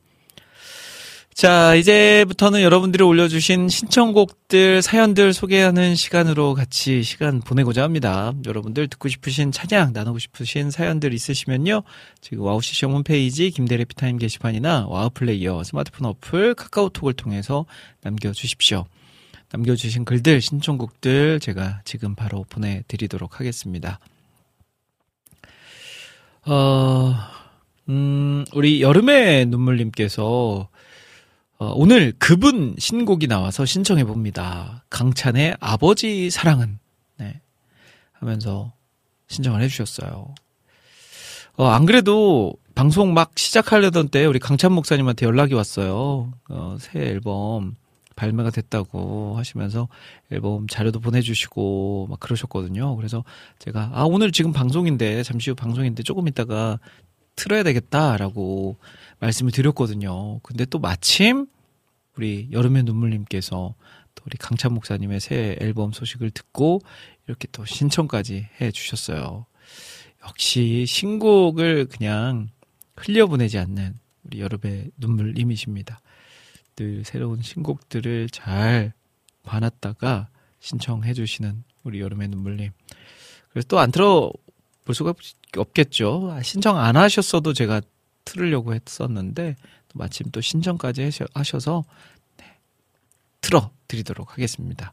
[1.36, 8.34] 자, 이제부터는 여러분들이 올려주신 신청곡들, 사연들 소개하는 시간으로 같이 시간 보내고자 합니다.
[8.46, 11.82] 여러분들 듣고 싶으신 찬양, 나누고 싶으신 사연들 있으시면요.
[12.22, 17.66] 지금 와우CCM 홈페이지 김대일 해피타임 게시판이나 와우플레이어 스마트폰 어플 카카오톡을 통해서
[18.02, 18.86] 남겨주십시오.
[19.52, 24.00] 남겨주신 글들, 신청곡들 제가 지금 바로 보내드리도록 하겠습니다.
[26.46, 27.16] 어,
[27.90, 30.73] 음, 우리 여름의 눈물님께서 어,
[31.76, 34.84] 오늘 그분 신곡이 나와서 신청해 봅니다.
[34.90, 36.80] 강찬의 아버지 사랑은
[37.18, 37.42] 네.
[38.12, 38.74] 하면서
[39.28, 40.34] 신청을 해주셨어요.
[41.56, 46.34] 어, 안 그래도 방송 막 시작하려던 때 우리 강찬 목사님한테 연락이 왔어요.
[46.50, 47.76] 어, 새 앨범
[48.16, 49.88] 발매가 됐다고 하시면서
[50.32, 52.96] 앨범 자료도 보내주시고 막 그러셨거든요.
[52.96, 53.24] 그래서
[53.60, 56.80] 제가 아 오늘 지금 방송인데 잠시 후 방송인데 조금 있다가
[57.36, 58.78] 틀어야 되겠다라고
[59.24, 60.40] 말씀을 드렸거든요.
[60.40, 61.48] 근데 또 마침
[62.16, 63.76] 우리 여름의 눈물님께서
[64.16, 66.82] 또 우리 강찬 목사님의 새 앨범 소식을 듣고
[67.28, 69.46] 이렇게 또 신청까지 해 주셨어요.
[70.28, 72.50] 역시 신곡을 그냥
[72.96, 76.02] 흘려보내지 않는 우리 여름의 눈물님이십니다.
[76.76, 78.94] 늘 새로운 신곡들을 잘
[79.44, 80.30] 봐놨다가
[80.60, 82.72] 신청해 주시는 우리 여름의 눈물님.
[83.50, 84.32] 그래서 또안 틀어
[84.86, 85.14] 볼 수가
[85.58, 86.32] 없겠죠.
[86.32, 87.82] 아, 신청 안 하셨어도 제가
[88.26, 89.56] 틀으려고 했었는데
[89.90, 91.84] 또 마침 또 신청까지 하셔서
[92.38, 92.46] 네,
[93.42, 94.92] 틀어 드리도록 하겠습니다.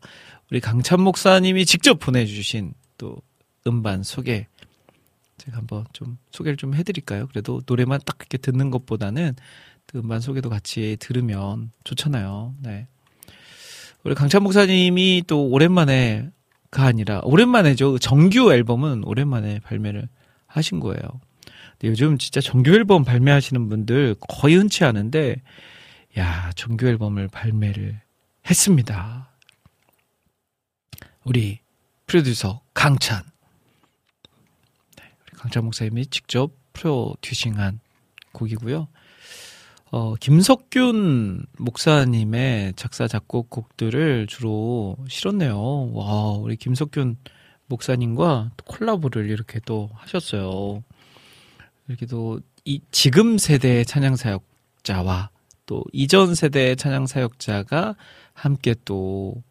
[0.50, 3.16] 우리 강찬 목사님이 직접 보내주신 또
[3.66, 4.46] 음반 소개
[5.38, 7.26] 제가 한번 좀 소개를 좀 해드릴까요?
[7.28, 9.34] 그래도 노래만 딱 이렇게 듣는 것보다는
[9.94, 12.54] 음반 소개도 같이 들으면 좋잖아요.
[12.60, 12.86] 네.
[14.04, 16.30] 우리 강찬 목사님이 또 오랜만에가
[16.72, 17.98] 아니라 오랜만에죠.
[17.98, 20.08] 정규 앨범은 오랜만에 발매를
[20.46, 21.00] 하신 거예요.
[21.84, 25.42] 요즘 진짜 정규 앨범 발매하시는 분들 거의 흔치 않은데
[26.18, 28.00] 야 정규 앨범을 발매를
[28.48, 29.30] 했습니다.
[31.24, 31.60] 우리
[32.06, 33.22] 프로듀서 강찬
[34.96, 37.80] 네, 우리 강찬 목사님이 직접 프로듀싱한
[38.32, 38.88] 곡이고요.
[39.92, 45.92] 어, 김석균 목사님의 작사, 작곡 곡들을 주로 실었네요.
[45.92, 47.16] 와, 우리 김석균
[47.66, 50.84] 목사님과 또 콜라보를 이렇게 또 하셨어요.
[51.90, 55.30] 이렇게 또, 이, 지금 세대의 찬양 사역자와
[55.66, 57.96] 또 이전 세대의 찬양 사역자가
[58.32, 59.42] 함께 또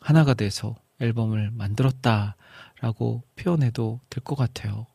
[0.00, 4.86] 하나가 돼서 앨범을 만들었다라고 표현해도 될 것 같아요.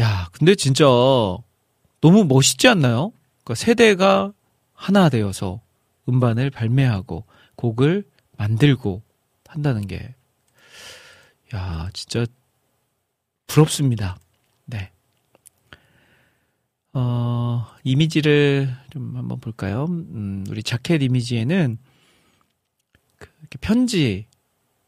[0.00, 0.84] 야, 근데 진짜
[2.02, 3.12] 너무 멋있지 않나요?
[3.44, 4.32] 그러니까 세대가
[4.74, 5.62] 하나 되어서
[6.06, 7.24] 음반을 발매하고
[7.56, 8.04] 곡을
[8.36, 9.00] 만들고
[9.46, 10.14] 한다는 게,
[11.54, 12.26] 야, 진짜
[13.46, 14.18] 부럽습니다.
[14.66, 14.90] 네.
[16.94, 19.86] 어, 이미지를 좀 한번 볼까요?
[19.88, 21.78] 음, 우리 자켓 이미지에는
[23.18, 23.28] 그
[23.60, 24.26] 편지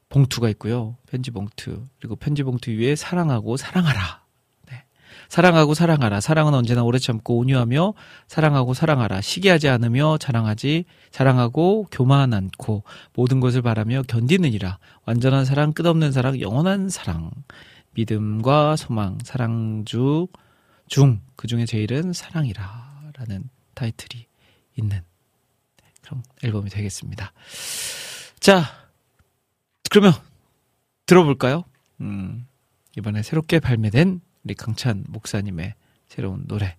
[0.09, 0.97] 봉투가 있고요.
[1.07, 1.87] 편지 봉투.
[1.99, 4.27] 그리고 편지 봉투 위에 사랑하고 사랑하라.
[5.29, 6.21] 사랑하고 사랑하라.
[6.21, 7.95] 사랑은 언제나 오래 참고 온유하며
[8.29, 9.21] 사랑하고 사랑하라.
[9.21, 12.85] 시기하지 않으며 자랑하지 자랑하고 교만 않고
[13.15, 14.79] 모든 것을 바라며 견디느니라.
[15.05, 17.31] 완전한 사랑, 끝없는 사랑, 영원한 사랑.
[17.93, 20.29] 믿음과 소망, 사랑주
[20.89, 24.27] 중 그 중에 제일은 사랑이라라는 타이틀이
[24.77, 25.03] 있는
[26.03, 27.33] 그런 앨범이 되겠습니다.
[28.41, 28.65] 자,
[29.91, 30.13] 그러면
[31.05, 31.65] 들어볼까요?
[32.01, 32.47] 음,
[32.97, 35.75] 이번에 새롭게 발매된 우리 강찬 목사님의
[36.09, 36.77] 새로운 노래.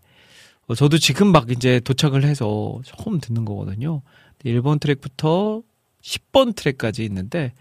[0.67, 4.01] 어, 저도 지금 막 이제 도착을 해서 처음 듣는 거거든요.
[4.43, 5.61] 1번 트랙부터
[6.01, 7.53] 10번 트랙까지 있는데,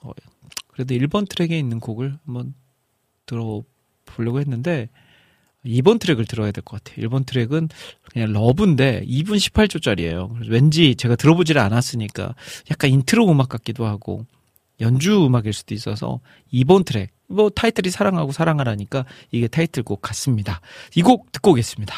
[0.00, 0.10] 어,
[0.68, 2.54] 그래도 1번 트랙에 있는 곡을 한번
[3.26, 4.88] 들어보려고 했는데,
[5.64, 7.08] 2번 트랙을 들어야 될 것 같아요.
[7.08, 7.68] 1번 트랙은
[8.12, 10.48] 그냥 Love인데 2분 18초짜리예요.
[10.48, 12.34] 왠지 제가 들어보질 않았으니까
[12.70, 14.26] 약간 인트로 음악 같기도 하고
[14.80, 16.20] 연주 음악일 수도 있어서
[16.52, 20.60] 2번 트랙 뭐 타이틀이 사랑하고 사랑하라니까 이게 타이틀곡 같습니다.
[20.96, 21.94] 이 곡 듣고 오겠습니다.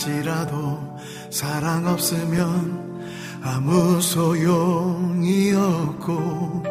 [0.00, 0.80] 할지라도
[1.28, 3.02] 사랑 없으면
[3.42, 6.64] 아무 소용이 없고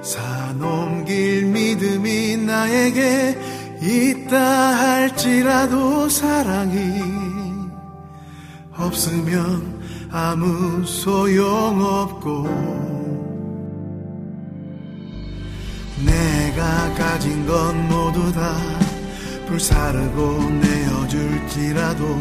[0.00, 3.38] 사놈길 믿음이 나에게
[3.82, 7.02] 있다 할지라도 사랑이
[8.74, 12.44] 없으면 아무 소용없고
[16.06, 18.56] 내가 가진 건 모두 다
[19.46, 22.18] 불사르고 내어 줄지라도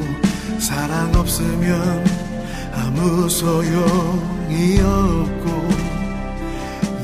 [0.60, 2.04] 사랑 없으면
[2.74, 5.70] 아무 소용이 없고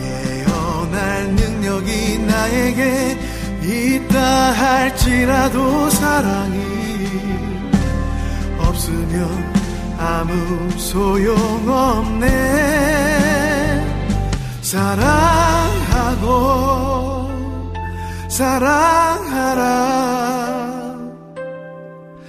[0.02, 3.18] 예언할 능력이 나에게
[3.62, 6.66] 있다 할지라도 사랑이
[8.58, 9.54] 없으면
[9.98, 12.26] 아무 소용없네.
[14.62, 16.26] 사랑하고
[18.28, 19.66] 사랑하라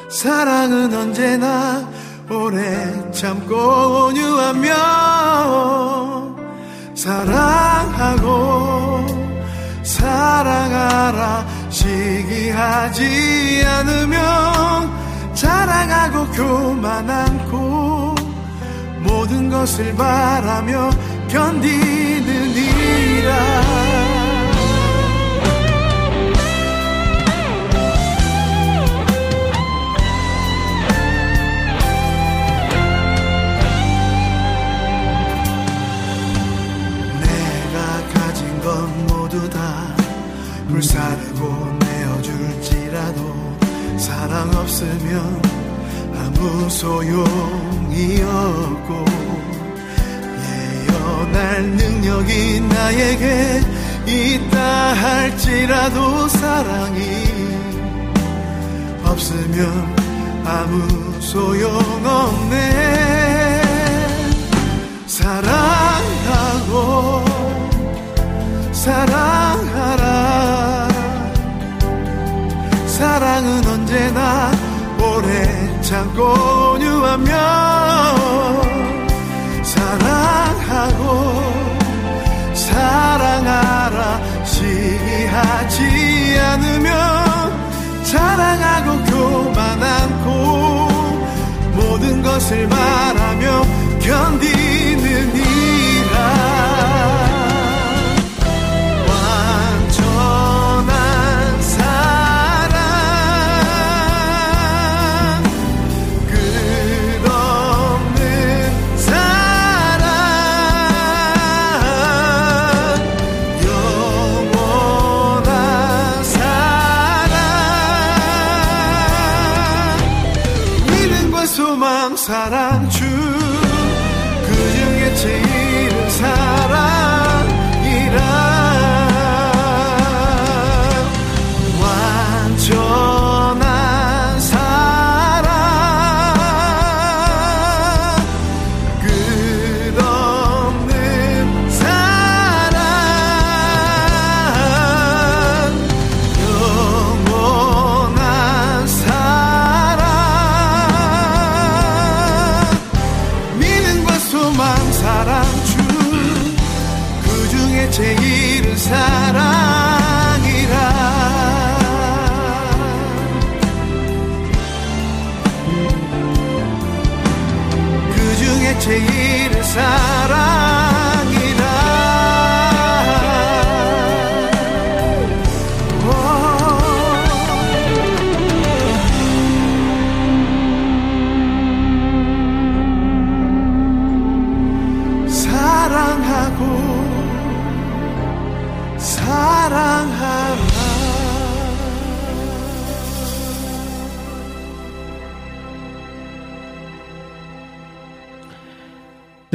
[0.08, 1.84] 사랑은 언제나
[2.30, 4.74] 오래 참고 온유하며
[6.94, 8.26] 사랑하고
[9.82, 18.14] 사랑하라 시기하지 않으면 자랑하고 교만 않고
[19.00, 20.90] 모든 것을 바라며
[21.28, 24.05] 견디는 이라
[39.36, 39.94] 건 모두 다
[40.68, 43.58] 불사르고 내어줄지라도
[43.98, 45.42] 사랑 없으면
[46.14, 49.04] 아무 소용이 없고
[50.88, 53.60] 예언할 능력이 나에게
[54.06, 57.02] 있다 할지라도 사랑이
[59.04, 59.96] 없으면
[60.44, 62.86] 아무 소용없네.
[65.06, 67.15] 사랑하고
[68.86, 70.04] 사랑하라.
[72.86, 74.52] 사랑은 언제나
[75.00, 76.22] 오래 참고
[76.74, 77.32] 온유하며
[79.64, 81.02] 사랑하고
[82.54, 86.94] 사랑하라 시기하지 않으면
[88.04, 90.28] 자랑하고 교만 않고
[91.74, 93.62] 모든 것을 말하며
[93.98, 95.55] 견디는 이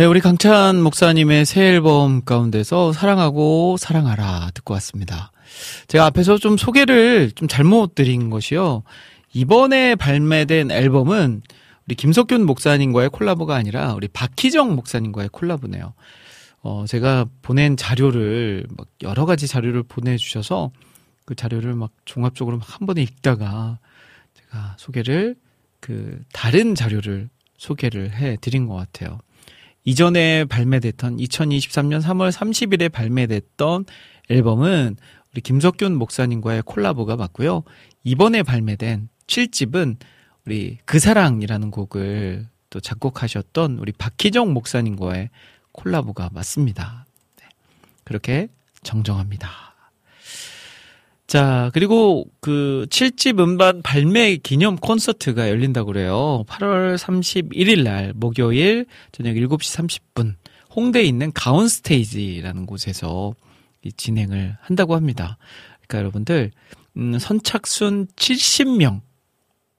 [0.02, 5.32] 네, 우리 강찬 목사님의 새 앨범 가운데서 사랑하고 사랑하라 듣고 왔습니다.
[5.90, 8.82] 제가 앞에서 좀 소개를 좀 잘못 드린 것이요.
[9.32, 11.44] 이번에 발매된 앨범은
[11.86, 15.94] 우리 김석균 목사님과의 콜라보가 아니라 우리 박희정 목사님과의 콜라보네요.
[16.64, 20.72] 어, 제가 보낸 자료를 막 여러 가지 자료를 보내주셔서
[21.26, 23.78] 그 자료를 막 종합적으로 막 한 번에 읽다가
[24.34, 25.36] 제가 소개를
[25.80, 27.30] 그 다른 자료를
[27.60, 29.19] 소개를 해 드린 것 같아요.
[29.83, 33.85] 이전에 발매됐던 2023년 3월 30일에 발매됐던
[34.29, 34.97] 앨범은
[35.33, 37.63] 우리 김석균 목사님과의 콜라보가 맞고요.
[38.03, 39.97] 이번에 발매된 7집은
[40.45, 45.29] 우리 그 사랑이라는 곡을 또 작곡하셨던 우리 박희정 목사님과의
[45.71, 47.05] 콜라보가 맞습니다.
[47.37, 47.47] 네.
[48.03, 48.49] 그렇게
[48.83, 49.70] 정정합니다.
[51.31, 56.43] 자, 그리고 그 7집 음반 발매 기념 콘서트가 열린다고 그래요.
[56.49, 60.35] 8월 31일 날 목요일 저녁 7시 30분
[60.75, 63.33] 홍대에 있는 가온 스테이지라는 곳에서
[63.81, 65.37] 이 진행을 한다고 합니다.
[65.87, 66.51] 그러니까 여러분들
[66.97, 68.99] 음, 선착순 70명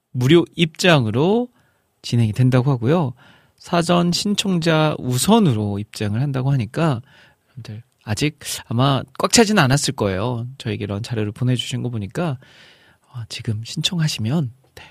[0.09, 1.49] 무료 입장으로
[2.01, 3.13] 진행이 된다고 하고요.
[3.57, 7.03] 사전 신청자 우선으로 입장을 한다고 하니까
[7.45, 10.47] 여러분들 아직 아마 꽉 차지는 않았을 거예요.
[10.57, 12.37] 저에게 이런 자료를 보내주신 거 보니까
[13.13, 14.83] 어, 지금 신청하시면 네,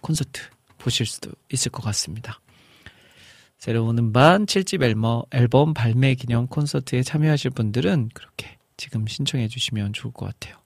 [0.00, 0.42] 콘서트
[0.78, 2.40] 보실 수도 있을 것 같습니다.
[3.58, 10.12] 새로운 음반 7집 앨범, 앨범 발매 기념 콘서트에 참여하실 분들은 그렇게 지금 신청해 주시면 좋을
[10.12, 10.56] 것 같아요.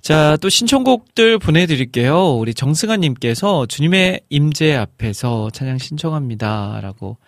[0.00, 2.36] 자, 또 신청곡들 보내드릴게요.
[2.36, 6.80] 우리 정승아님께서 주님의 임재 앞에서 찬양 신청합니다.
[6.80, 7.18] 라고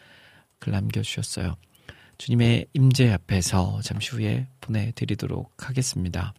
[0.59, 1.56] 글 남겨주셨어요.
[2.23, 6.32] 주님의 임재 앞에서 잠시 후에 보내드리도록 하겠습니다.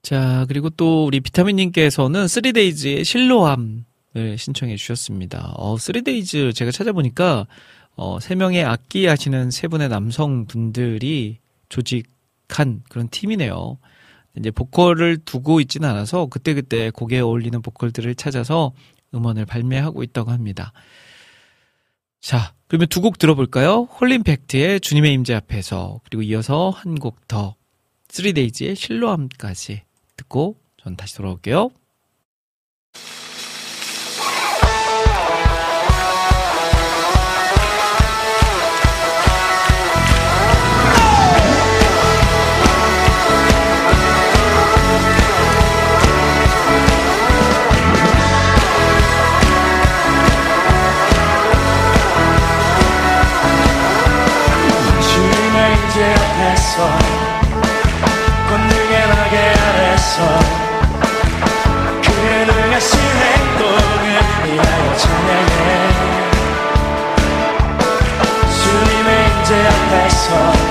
[0.00, 5.52] 자, 그리고 또 우리 비타민님께서는 3데이즈의 실로암을 신청해 주셨습니다.
[5.56, 7.46] 어, 3데이즈 제가 찾아보니까
[7.96, 11.36] 어, 3명의 악기 하시는 세 분의 남성분들이
[11.68, 13.76] 조직한 그런 팀이네요.
[14.38, 18.72] 이제 보컬을 두고 있지는 않아서 그때그때 곡에 어울리는 보컬들을 찾아서
[19.14, 20.72] 음원을 발매하고 있다고 합니다.
[22.20, 23.82] 자, 그러면 두 곡 들어볼까요?
[24.00, 27.56] 홀림팩트의 주님의 임재 앞에서 그리고 이어서 한 곡 더,
[28.08, 29.82] 3데이즈의 실로함까지
[30.16, 31.70] 듣고 전 다시 돌아올게요.
[69.90, 70.69] 앞에서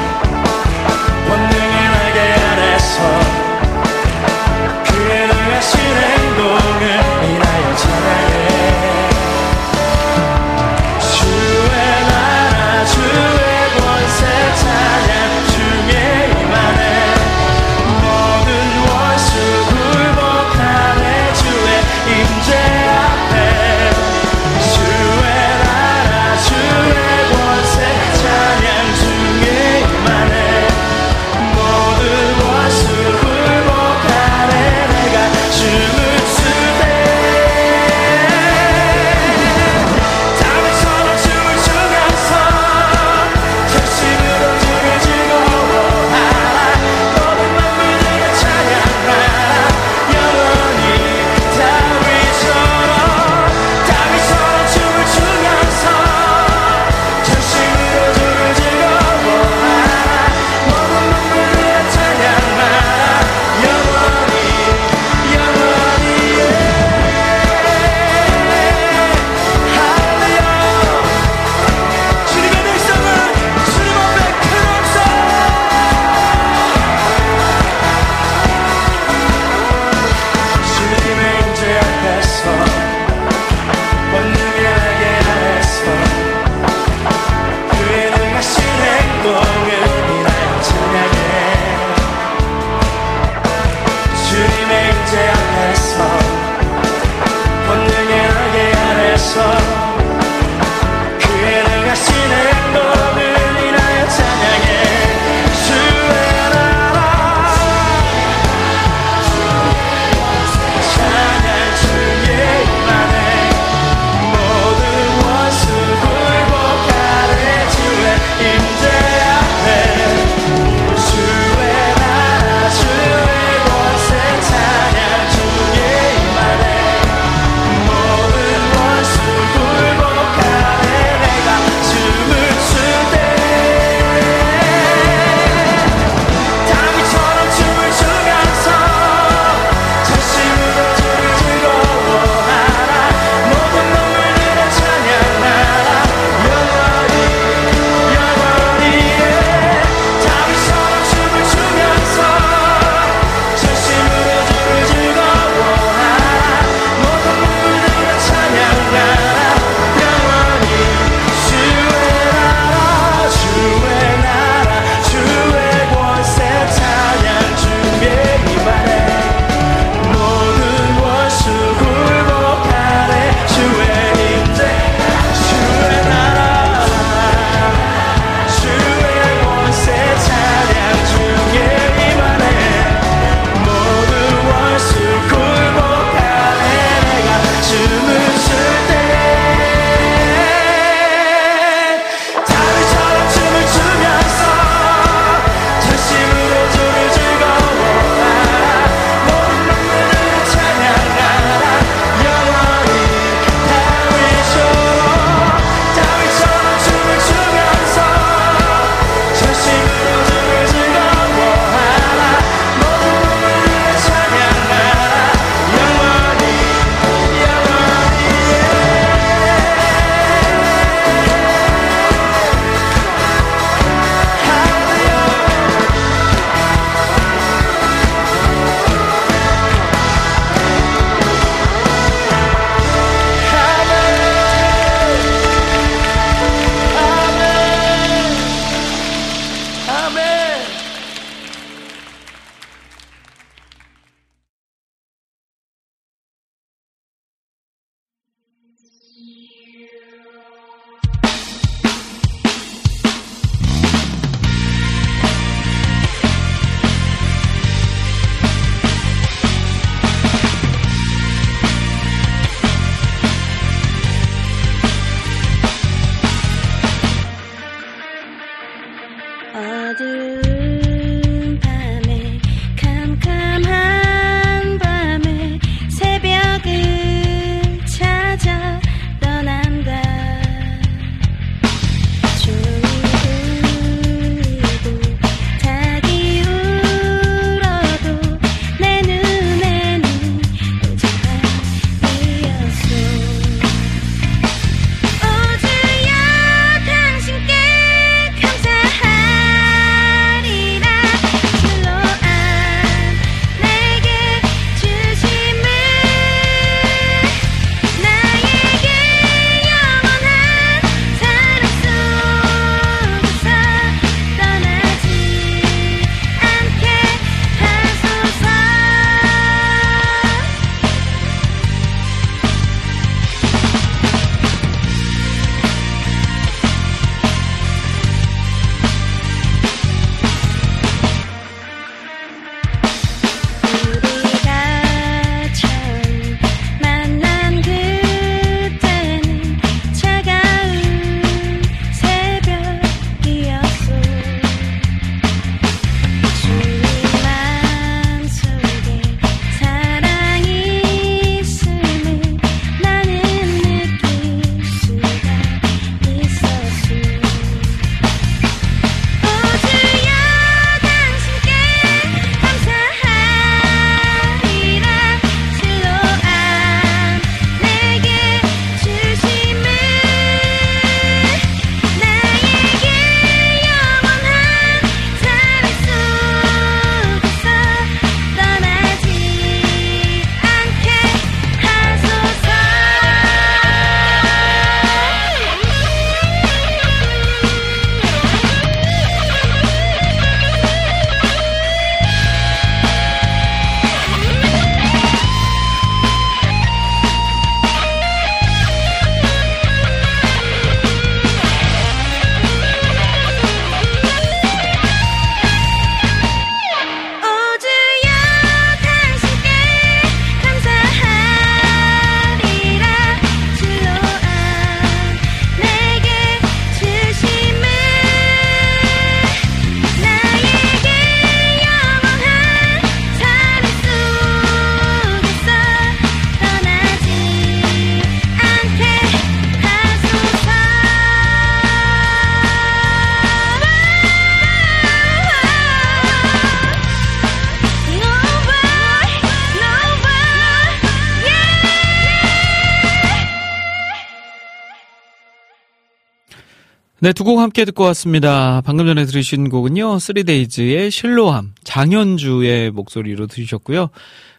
[447.01, 448.61] 네, 두 곡 함께 듣고 왔습니다.
[448.61, 453.89] 방금 전에 들으신 곡은요, 3데이즈의 실로암, 장현주의 목소리로 들으셨고요.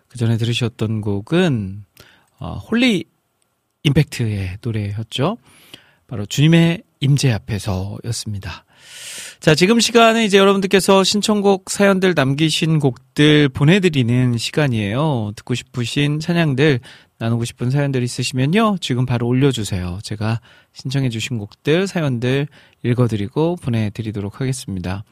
[0.09, 1.85] 그 전에 들으셨던 곡은,
[2.39, 3.05] 어, 홀리
[3.85, 5.39] 임팩트의 노래였죠.
[6.07, 8.65] 바로 주님의 임재 앞에서 였습니다.
[9.41, 15.33] 자, 지금 시간은 이제 여러분들께서 신청곡 사연들 남기신 곡들 보내드리는 시간이에요.
[15.35, 16.81] 듣고 싶으신 찬양들,
[17.17, 18.77] 나누고 싶은 사연들 있으시면요.
[18.83, 20.01] 지금 바로 올려주세요.
[20.03, 20.41] 제가
[20.75, 22.49] 신청해주신 곡들, 사연들
[22.83, 25.05] 읽어드리고 보내드리도록 하겠습니다.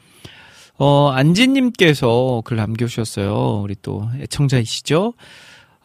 [0.76, 3.62] 어, 안지님께서 글 남겨주셨어요.
[3.62, 5.14] 우리 또 애청자이시죠?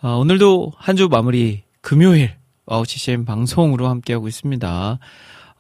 [0.01, 2.33] 어, 오늘도 한 주 마무리 금요일,
[2.65, 4.99] 와우 CCM 방송으로 함께하고 있습니다.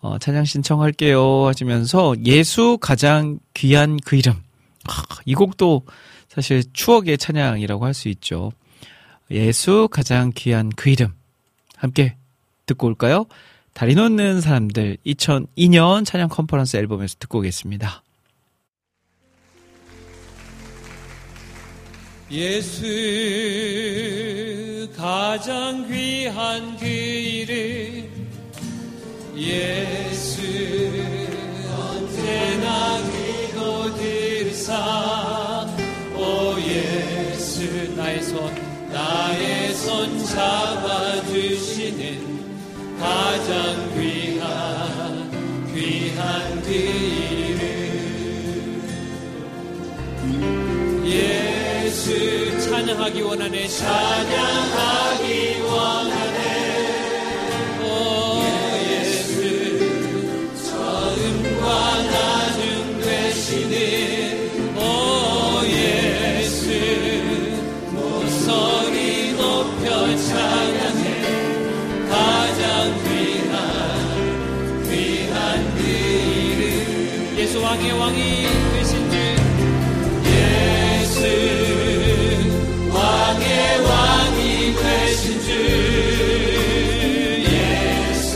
[0.03, 4.33] 어, 찬양 신청할게요 하시면서 예수 가장 귀한 그 이름.
[4.83, 5.83] 하, 이 곡도
[6.27, 8.51] 사실 추억의 찬양이라고 할 수 있죠.
[9.31, 11.13] 예수 가장 귀한 그 이름.
[11.77, 12.17] 함께
[12.65, 13.27] 듣고 올까요?
[13.73, 18.03] 다리 놓는 사람들 2002년 찬양 컨퍼런스 앨범에서 듣고 오겠습니다.
[22.29, 22.83] 예수
[24.97, 27.42] 가장 귀한 그 이름
[29.35, 30.41] 예수
[31.75, 32.99] 언제나
[33.51, 34.69] 기도들사.
[36.15, 38.53] 오 예수 나의 손
[38.91, 41.99] 나의 손 잡아주시는
[42.99, 45.31] 가장 귀한
[45.73, 47.73] 귀한 그 이름.
[51.05, 53.67] 예수 찬양하기 원하네.
[53.67, 56.22] 찬양하기 원하네
[77.83, 79.15] 예수 왕의 왕이 되신 주
[80.29, 81.19] 예수
[82.93, 85.49] 왕의 왕이 되신 주
[87.51, 88.31] 예수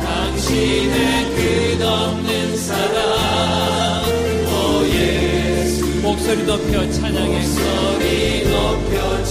[0.00, 0.96] 당신의
[1.34, 4.04] 끝없는 사랑.
[4.46, 5.84] 오 예수.
[6.02, 7.38] 목소리 높여 찬양해.
[7.38, 9.23] 목소리 높여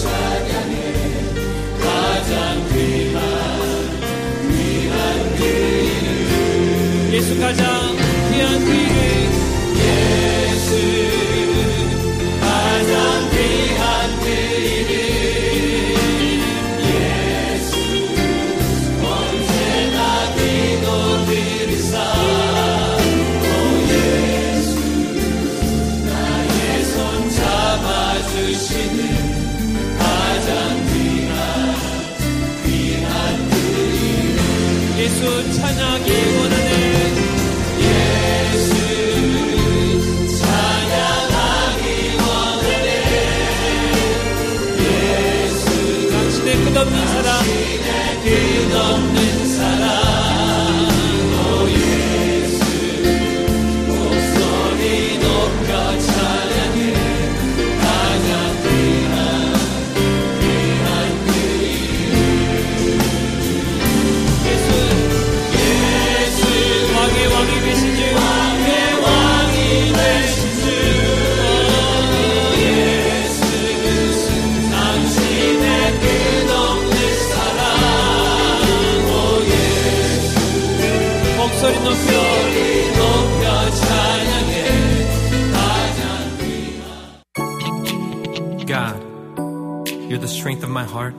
[90.54, 91.16] strength of my heart.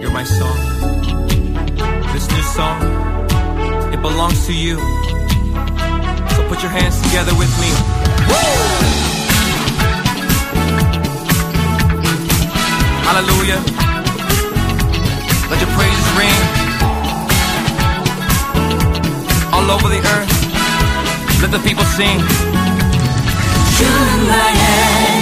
[0.00, 0.58] You're my song.
[2.12, 2.82] This new song,
[3.94, 4.76] it belongs to you.
[6.34, 7.70] So put your hands together with me.
[8.28, 8.52] Woo!
[13.08, 13.60] Hallelujah.
[15.50, 16.40] Let your praises ring
[19.54, 20.32] all over the earth.
[21.40, 22.18] Let the people sing.
[23.78, 25.15] You're my head.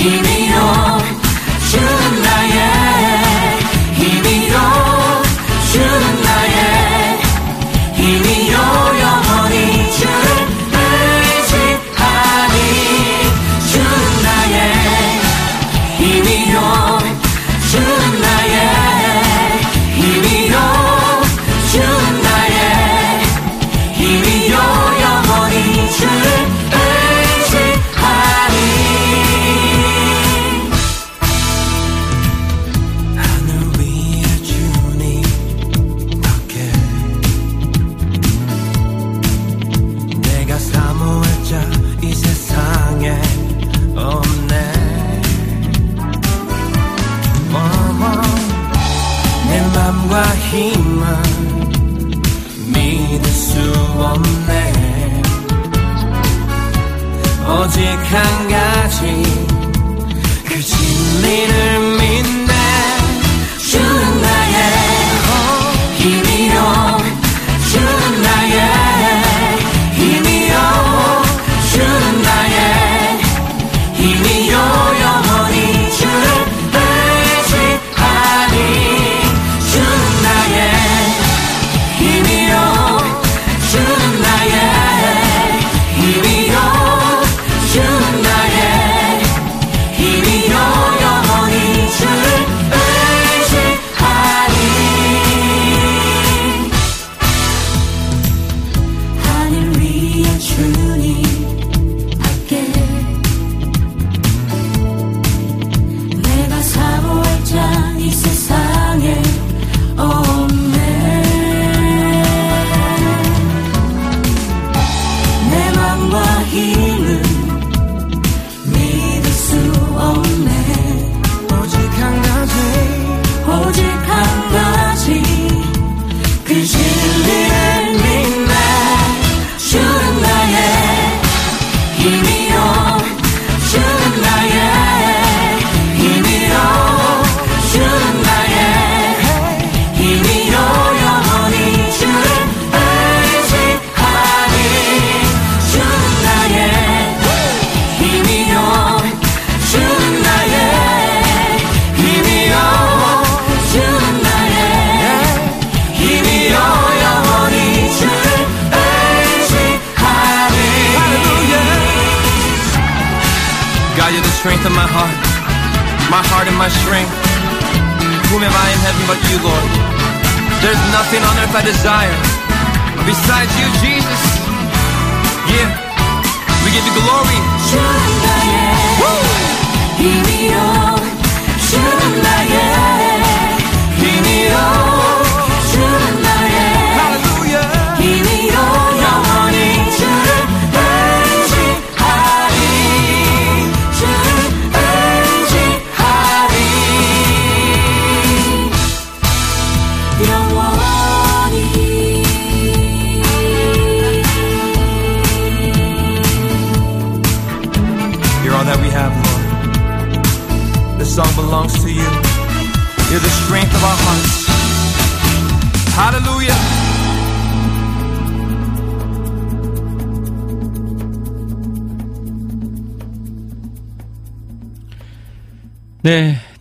[0.00, 0.98] 힘이요
[1.70, 2.89] 주는 나의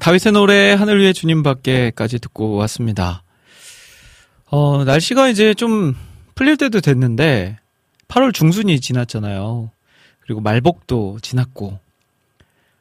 [0.10, 3.22] 다윗의 노래 하늘 위에 주님 밖에까지 듣고 왔습니다.
[4.49, 5.95] 어, 날씨가 이제 좀
[6.34, 7.60] 풀릴 때도 됐는데
[8.07, 9.69] 8월 중순이 지났잖아요.
[10.22, 11.77] 그리고 말복도 지났고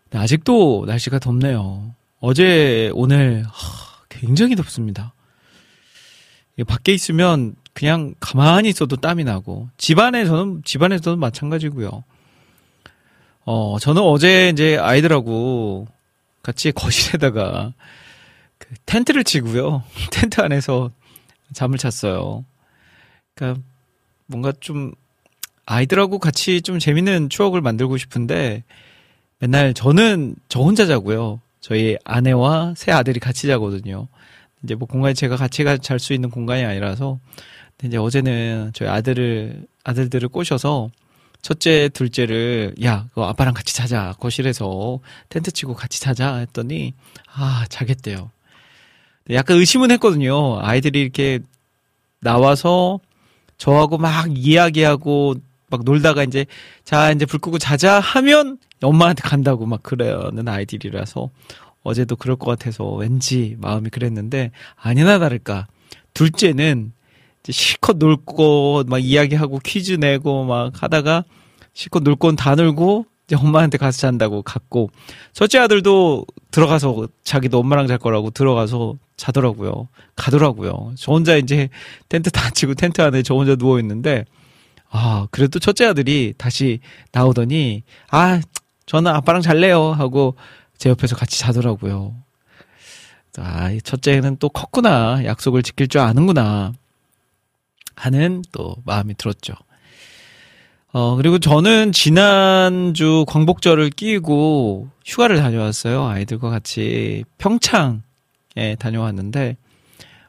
[0.08, 1.94] 네, 아직도 날씨가 덥네요.
[2.20, 5.12] 어제 오늘 하, 굉장히 덥습니다.
[6.66, 12.04] 밖에 있으면 그냥 가만히 있어도 땀이 나고 집안에서는 집안에서는 마찬가지고요.
[13.44, 15.88] 어, 저는 어제 이제 아이들하고
[16.48, 17.74] 같이 거실에다가
[18.56, 19.82] 그 텐트를 치고요.
[20.10, 20.90] 텐트 안에서
[21.52, 22.46] 잠을 잤어요.
[23.34, 23.62] 그러니까
[24.24, 24.92] 뭔가 좀
[25.66, 28.64] 아이들하고 같이 좀 재밌는 추억을 만들고 싶은데
[29.40, 31.42] 맨날 저는 저 혼자 자고요.
[31.60, 34.08] 저희 아내와 새 아들이 같이 자거든요.
[34.64, 37.20] 이제 뭐 공간이 제가 같이 잘 수 있는 공간이 아니라서
[37.76, 40.88] 근데 이제 어제는 저희 아들을 아들들을 꼬셔서
[41.42, 44.14] 첫째, 둘째를 야, 그 아빠랑 같이 자자.
[44.18, 46.94] 거실에서 텐트 치고 같이 자자 했더니
[47.32, 48.30] 아, 자겠대요.
[49.30, 50.58] 약간 의심은 했거든요.
[50.60, 51.40] 아이들이 이렇게
[52.20, 53.00] 나와서
[53.56, 55.36] 저하고 막 이야기하고
[55.70, 56.46] 막 놀다가 이제
[56.84, 61.30] 자, 이제 불 끄고 자자 하면 엄마한테 간다고 막 그러는 아이들이라서
[61.82, 65.66] 어제도 그럴 것 같아서 왠지 마음이 그랬는데 아니나 다를까
[66.14, 66.92] 둘째는
[67.52, 71.24] 실컷 놀고 막 이야기하고 퀴즈 내고 막 하다가
[71.74, 74.90] 실컷 놀 건 다 놀고 이제 엄마한테 가서 잔다고 갔고
[75.32, 79.88] 첫째 아들도 들어가서 자기도 엄마랑 잘 거라고 들어가서 자더라고요.
[80.16, 80.92] 가더라고요.
[80.96, 81.68] 저 혼자 이제
[82.08, 84.24] 텐트 다 치고 텐트 안에 저 혼자 누워 있는데
[84.90, 86.80] 아 그래도 첫째 아들이 다시
[87.12, 88.40] 나오더니 아
[88.86, 90.34] 저는 아빠랑 잘래요 하고
[90.78, 92.14] 제 옆에서 같이 자더라고요.
[93.36, 95.22] 아, 이 첫째는 또 컸구나.
[95.24, 96.72] 약속을 지킬 줄 아는구나.
[97.98, 99.54] 하는 또 마음이 들었죠.
[100.92, 106.06] 어, 그리고 저는 지난주 광복절을 끼고 휴가를 다녀왔어요.
[106.06, 109.58] 아이들과 같이 평창에 다녀왔는데,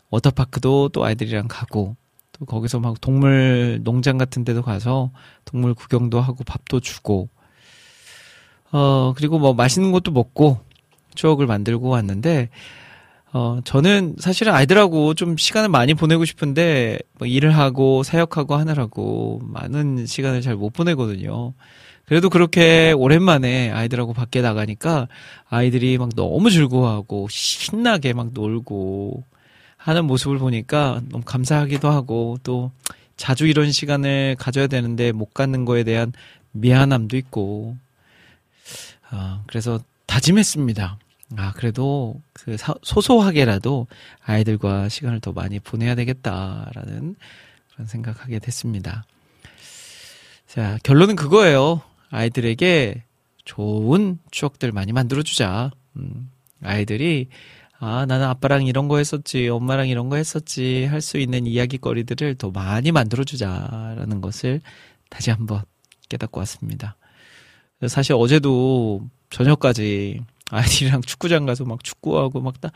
[0.09, 1.95] 워터파크도 또 아이들이랑 가고,
[2.33, 5.11] 또 거기서 막 동물 농장 같은 데도 가서
[5.45, 7.29] 동물 구경도 하고 밥도 주고,
[8.71, 10.59] 어, 그리고 뭐 맛있는 것도 먹고
[11.15, 12.49] 추억을 만들고 왔는데,
[13.31, 20.05] 어, 저는 사실은 아이들하고 좀 시간을 많이 보내고 싶은데, 뭐 일을 하고 사역하고 하느라고 많은
[20.07, 21.53] 시간을 잘 못 보내거든요.
[22.05, 25.07] 그래도 그렇게 오랜만에 아이들하고 밖에 나가니까
[25.47, 29.23] 아이들이 막 너무 즐거워하고 신나게 막 놀고
[29.77, 32.71] 하는 모습을 보니까 너무 감사하기도 하고 또
[33.15, 36.11] 자주 이런 시간을 가져야 되는데 못 갖는 거에 대한
[36.51, 37.77] 미안함도 있고,
[39.11, 40.97] 아, 그래서 다짐했습니다.
[41.37, 43.87] 아, 그래도 그 사, 소소하게라도
[44.23, 47.15] 아이들과 시간을 더 많이 보내야 되겠다라는
[47.73, 49.05] 그런 생각하게 됐습니다.
[50.47, 51.81] 자, 결론은 그거예요.
[52.09, 53.03] 아이들에게
[53.45, 55.71] 좋은 추억들 많이 만들어주자.
[55.97, 56.31] 음,
[56.63, 57.27] 아이들이,
[57.79, 62.49] 아, 나는 아빠랑 이런 거 했었지, 엄마랑 이런 거 했었지, 할 수 있는 이야기거리들을 더
[62.51, 64.61] 많이 만들어주자라는 것을
[65.09, 65.61] 다시 한번
[66.09, 66.95] 깨닫고 왔습니다.
[67.87, 72.71] 사실 어제도 저녁까지 아이들이랑 축구장 가서 막 축구하고 막 딱,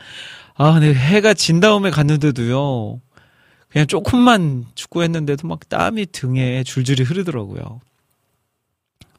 [0.54, 3.00] 아, 근데 해가 진 다음에 갔는데도요,
[3.68, 7.80] 그냥 조금만 축구했는데도 막 땀이 등에 줄줄이 흐르더라고요.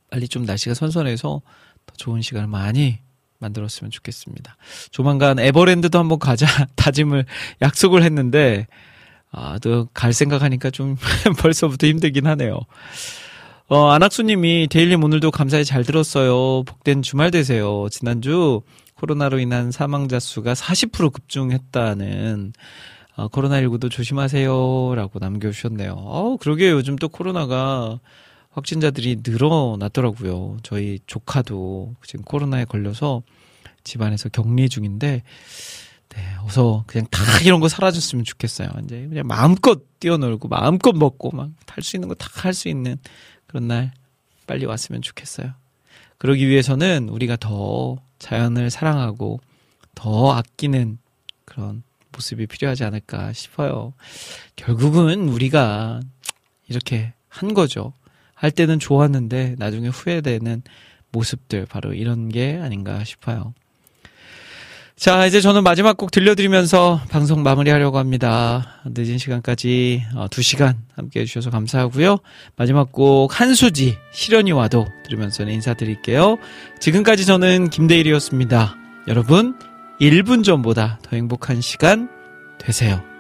[0.10, 1.42] 빨리 좀 날씨가 선선해서
[1.86, 3.00] 더 좋은 시간을 많이
[3.40, 4.56] 만들었으면 좋겠습니다.
[4.92, 6.46] 조만간 에버랜드도 한번 가자
[6.78, 7.26] 다짐을
[7.62, 8.68] 약속을 했는데,
[9.32, 10.96] 아, 또 갈 생각하니까 좀
[11.40, 12.62] 벌써부터 힘들긴 하네요.
[13.68, 16.64] 어, 안학수님이 데일리 오늘도 감사히 잘 들었어요.
[16.64, 17.88] 복된 주말 되세요.
[17.90, 18.62] 지난주
[18.96, 22.54] 코로나로 인한 사망자 수가 40% 급증했다는
[23.16, 25.94] 어, 코로나19도 조심하세요라고 남겨주셨네요.
[25.98, 28.00] 어, 그러게 요즘 또 코로나가
[28.52, 30.58] 확진자들이 늘어났더라고요.
[30.64, 33.24] 저희 조카도 지금 코로나에 걸려서
[33.84, 35.24] 집안에서 격리 중인데,
[36.10, 38.70] 네, 어서 그냥 다 이런 거 사라졌으면 좋겠어요.
[38.84, 42.96] 이제 그냥 마음껏 뛰어놀고, 마음껏 먹고, 막 탈 수 있는 거 다 할 수 있는
[43.48, 43.94] 그런 날
[44.48, 45.54] 빨리 왔으면 좋겠어요.
[46.18, 49.40] 그러기 위해서는 우리가 더 자연을 사랑하고,
[49.94, 50.98] 더 아끼는
[51.46, 53.94] 그런 모습이 필요하지 않을까 싶어요.
[54.56, 56.00] 결국은 우리가
[56.68, 57.94] 이렇게 한 거죠.
[58.34, 60.64] 할 때는 좋았는데 나중에 후회되는
[61.12, 63.54] 모습들 바로 이런 게 아닌가 싶어요.
[64.96, 68.80] 자, 이제 저는 마지막 곡 들려드리면서 방송 마무리하려고 합니다.
[68.86, 72.20] 늦은 시간까지 어, 2시간 함께 해주셔서 감사하고요.
[72.56, 76.38] 마지막 곡 한수지 시련이 와도 들으면서 인사드릴게요.
[76.80, 78.78] 지금까지 저는 김대일이었습니다.
[79.10, 79.60] 여러분
[80.00, 82.10] 1분 전보다 더 행복한 시간
[82.58, 83.15] 되세요.